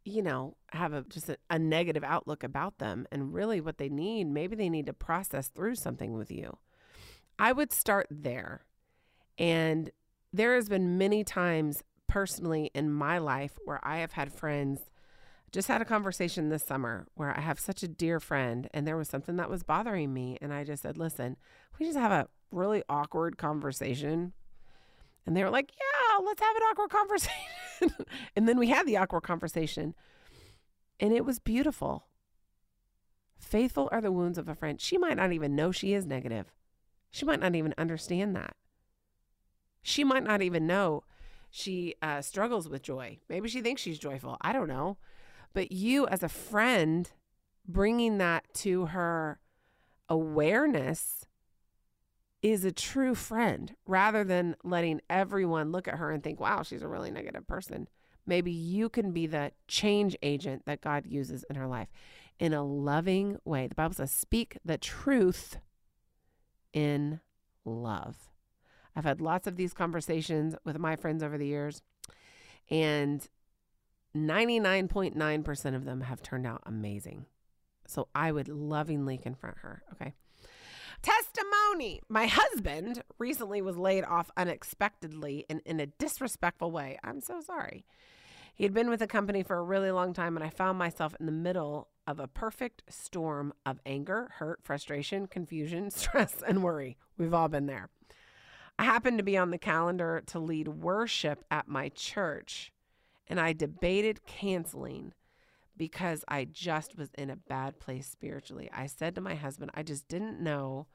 [0.04, 3.06] you know have a just a, a, negative outlook about them.
[3.12, 6.56] And really what they need maybe they need to process through something with you.
[7.38, 8.64] I would start there.
[9.36, 9.90] And
[10.32, 14.80] there has been many times personally in my life where i have had friends
[15.52, 18.96] just had a conversation this summer where i have such a dear friend and there
[18.96, 21.36] was something that was bothering me and i just said listen
[21.78, 24.32] we just have a really awkward conversation
[25.28, 28.06] and they were like, yeah, let's have an awkward conversation.
[28.34, 29.94] and then we had the awkward conversation.
[30.98, 32.06] And it was beautiful.
[33.38, 34.80] Faithful are the wounds of a friend.
[34.80, 36.46] She might not even know she is negative.
[37.10, 38.56] She might not even understand that.
[39.82, 41.04] She might not even know
[41.50, 43.18] she uh, struggles with joy.
[43.28, 44.38] Maybe she thinks she's joyful.
[44.40, 44.96] I don't know.
[45.52, 47.10] But you, as a friend,
[47.66, 49.40] bringing that to her
[50.08, 51.26] awareness
[52.42, 56.82] is a true friend rather than letting everyone look at her and think, wow, she's
[56.82, 57.88] a really negative person.
[58.26, 61.88] Maybe you can be the change agent that God uses in her life
[62.38, 63.66] in a loving way.
[63.66, 65.58] The Bible says, speak the truth
[66.72, 67.20] in
[67.64, 68.30] love.
[68.94, 71.82] I've had lots of these conversations with my friends over the years,
[72.70, 73.26] and
[74.16, 77.26] 99.9% of them have turned out amazing.
[77.86, 79.82] So I would lovingly confront her.
[79.92, 80.14] Okay.
[81.02, 82.00] Testimony.
[82.08, 86.98] My husband recently was laid off unexpectedly and in a disrespectful way.
[87.04, 87.84] I'm so sorry.
[88.54, 91.14] He had been with the company for a really long time, and I found myself
[91.20, 96.96] in the middle of a perfect storm of anger, hurt, frustration, confusion, stress, and worry.
[97.16, 97.88] We've all been there.
[98.76, 102.72] I happened to be on the calendar to lead worship at my church,
[103.28, 105.14] and I debated canceling
[105.78, 108.68] because I just was in a bad place spiritually.
[108.72, 110.86] I said to my husband, I just didn't know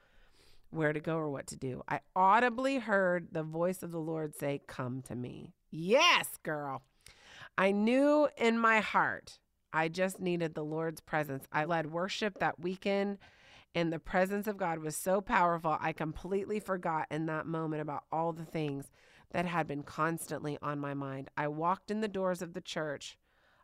[0.69, 1.81] where to go or what to do.
[1.87, 5.53] I audibly heard the voice of the Lord say, Come to me.
[5.71, 6.81] Yes, girl.
[7.57, 9.39] I knew in my heart
[9.71, 11.45] I just needed the Lord's presence.
[11.51, 13.17] I led worship that weekend,
[13.75, 18.03] and the presence of God was so powerful, I completely forgot in that moment about
[18.11, 18.91] all the things
[19.31, 21.29] that had been constantly on my mind.
[21.35, 23.17] I walked in the doors of the church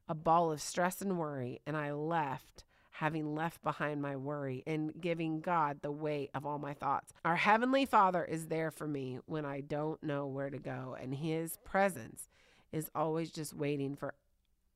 [0.09, 2.65] a ball of stress and worry, and I left
[2.99, 7.13] having left behind my worry and giving God the weight of all my thoughts.
[7.23, 11.15] Our Heavenly Father is there for me when I don't know where to go, and
[11.15, 12.27] His presence
[12.73, 14.15] is always just waiting for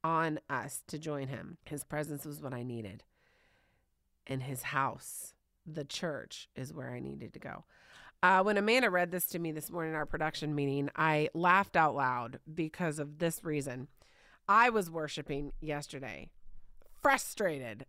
[0.06, 1.58] on us to join Him.
[1.66, 3.04] His presence was what I needed,
[4.26, 5.34] and His house,
[5.66, 7.66] the church, is where I needed to go.
[8.22, 11.76] Uh, when Amanda read this to me this morning in our production meeting, I laughed
[11.76, 13.90] out loud because of this reason.
[14.48, 16.30] I was worshiping yesterday,
[17.02, 17.86] frustrated.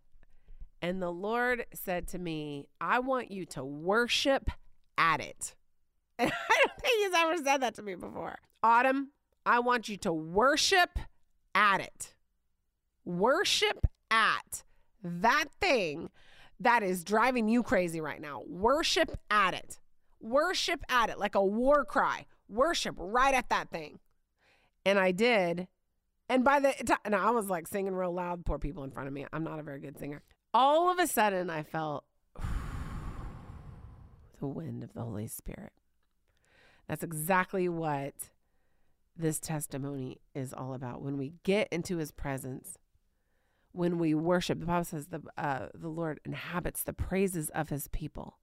[0.81, 4.49] And the Lord said to me, I want you to worship
[4.97, 5.55] at it.
[6.17, 8.37] And I don't think he's ever said that to me before.
[8.63, 9.09] Autumn,
[9.45, 10.97] I want you to worship
[11.53, 12.13] at it.
[13.03, 14.63] Worship at
[15.03, 16.09] that thing
[16.59, 18.43] that is driving you crazy right now.
[18.47, 19.79] Worship at it.
[20.21, 22.25] Worship at it like a war cry.
[22.47, 23.99] Worship right at that thing.
[24.85, 25.67] And I did.
[26.27, 29.07] And by the time, and I was like singing real loud, poor people in front
[29.07, 29.25] of me.
[29.31, 30.23] I'm not a very good singer.
[30.53, 32.03] All of a sudden, I felt
[34.39, 35.73] the wind of the Holy Spirit.
[36.87, 38.13] That's exactly what
[39.15, 41.01] this testimony is all about.
[41.01, 42.77] When we get into his presence,
[43.71, 47.87] when we worship, the Bible says the, uh, the Lord inhabits the praises of his
[47.89, 48.39] people.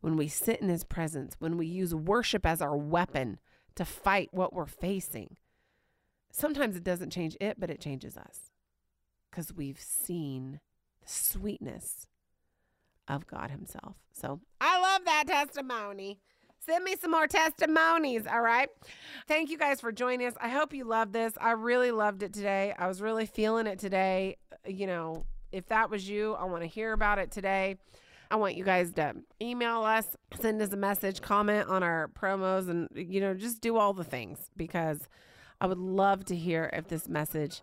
[0.00, 3.38] When we sit in his presence, when we use worship as our weapon
[3.74, 5.36] to fight what we're facing
[6.30, 8.50] sometimes it doesn't change it, but it changes us
[9.30, 10.60] because we've seen
[11.02, 12.06] the sweetness
[13.06, 13.96] of God Himself.
[14.12, 16.20] So I love that testimony.
[16.60, 18.68] Send me some more testimonies, all right?
[19.26, 20.34] Thank you guys for joining us.
[20.40, 21.32] I hope you love this.
[21.40, 22.74] I really loved it today.
[22.78, 24.36] I was really feeling it today.
[24.52, 27.76] Uh, you know, if that was you, I want to hear about it today.
[28.30, 30.06] I want you guys to email us,
[30.38, 34.04] send us a message, comment on our promos, and, you know, just do all the
[34.04, 35.08] things because
[35.60, 37.62] I would love to hear if this message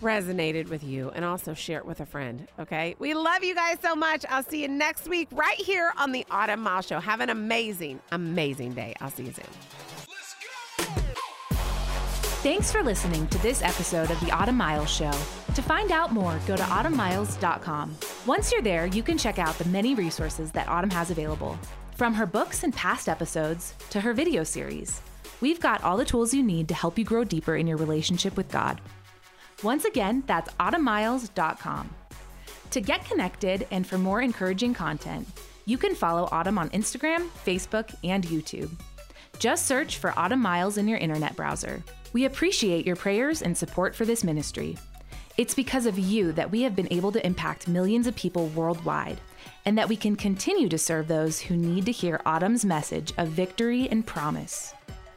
[0.00, 2.46] resonated with you and also share it with a friend.
[2.58, 2.94] Okay.
[2.98, 4.24] We love you guys so much.
[4.28, 7.00] I'll see you next week right here on the Autumn Miles Show.
[7.00, 8.94] Have an amazing, amazing day.
[9.00, 9.44] I'll see you soon.
[12.42, 15.12] Thanks for listening to this episode of the Autumn Miles Show.
[15.54, 17.96] To find out more, go to autumnmiles.com.
[18.26, 21.58] Once you're there, you can check out the many resources that Autumn has available,
[21.96, 25.00] from her books and past episodes to her video series.
[25.44, 28.34] We've got all the tools you need to help you grow deeper in your relationship
[28.34, 28.80] with God.
[29.62, 31.94] Once again, that's autumnmiles.com.
[32.70, 35.28] To get connected and for more encouraging content,
[35.66, 38.70] You can follow Autumn on Instagram, Facebook, and YouTube.
[39.38, 41.82] Just search for Autumn Miles in your internet browser.
[42.12, 44.76] We appreciate your prayers and support for this ministry.
[45.38, 49.20] It's because of you that we have been able to impact millions of people worldwide,
[49.64, 53.28] and that we can continue to serve those who need to hear Autumn's message of
[53.28, 54.74] victory and promise.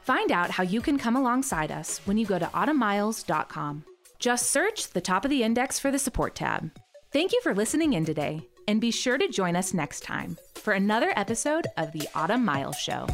[0.08, 3.84] Find out how you can come alongside us when you go to autumnmiles.com.
[4.20, 6.72] Just search the top of the index for the support tab.
[7.12, 10.72] Thank you for listening in today, and be sure to join us next time for
[10.72, 13.05] another episode of The Autumn Miles Show.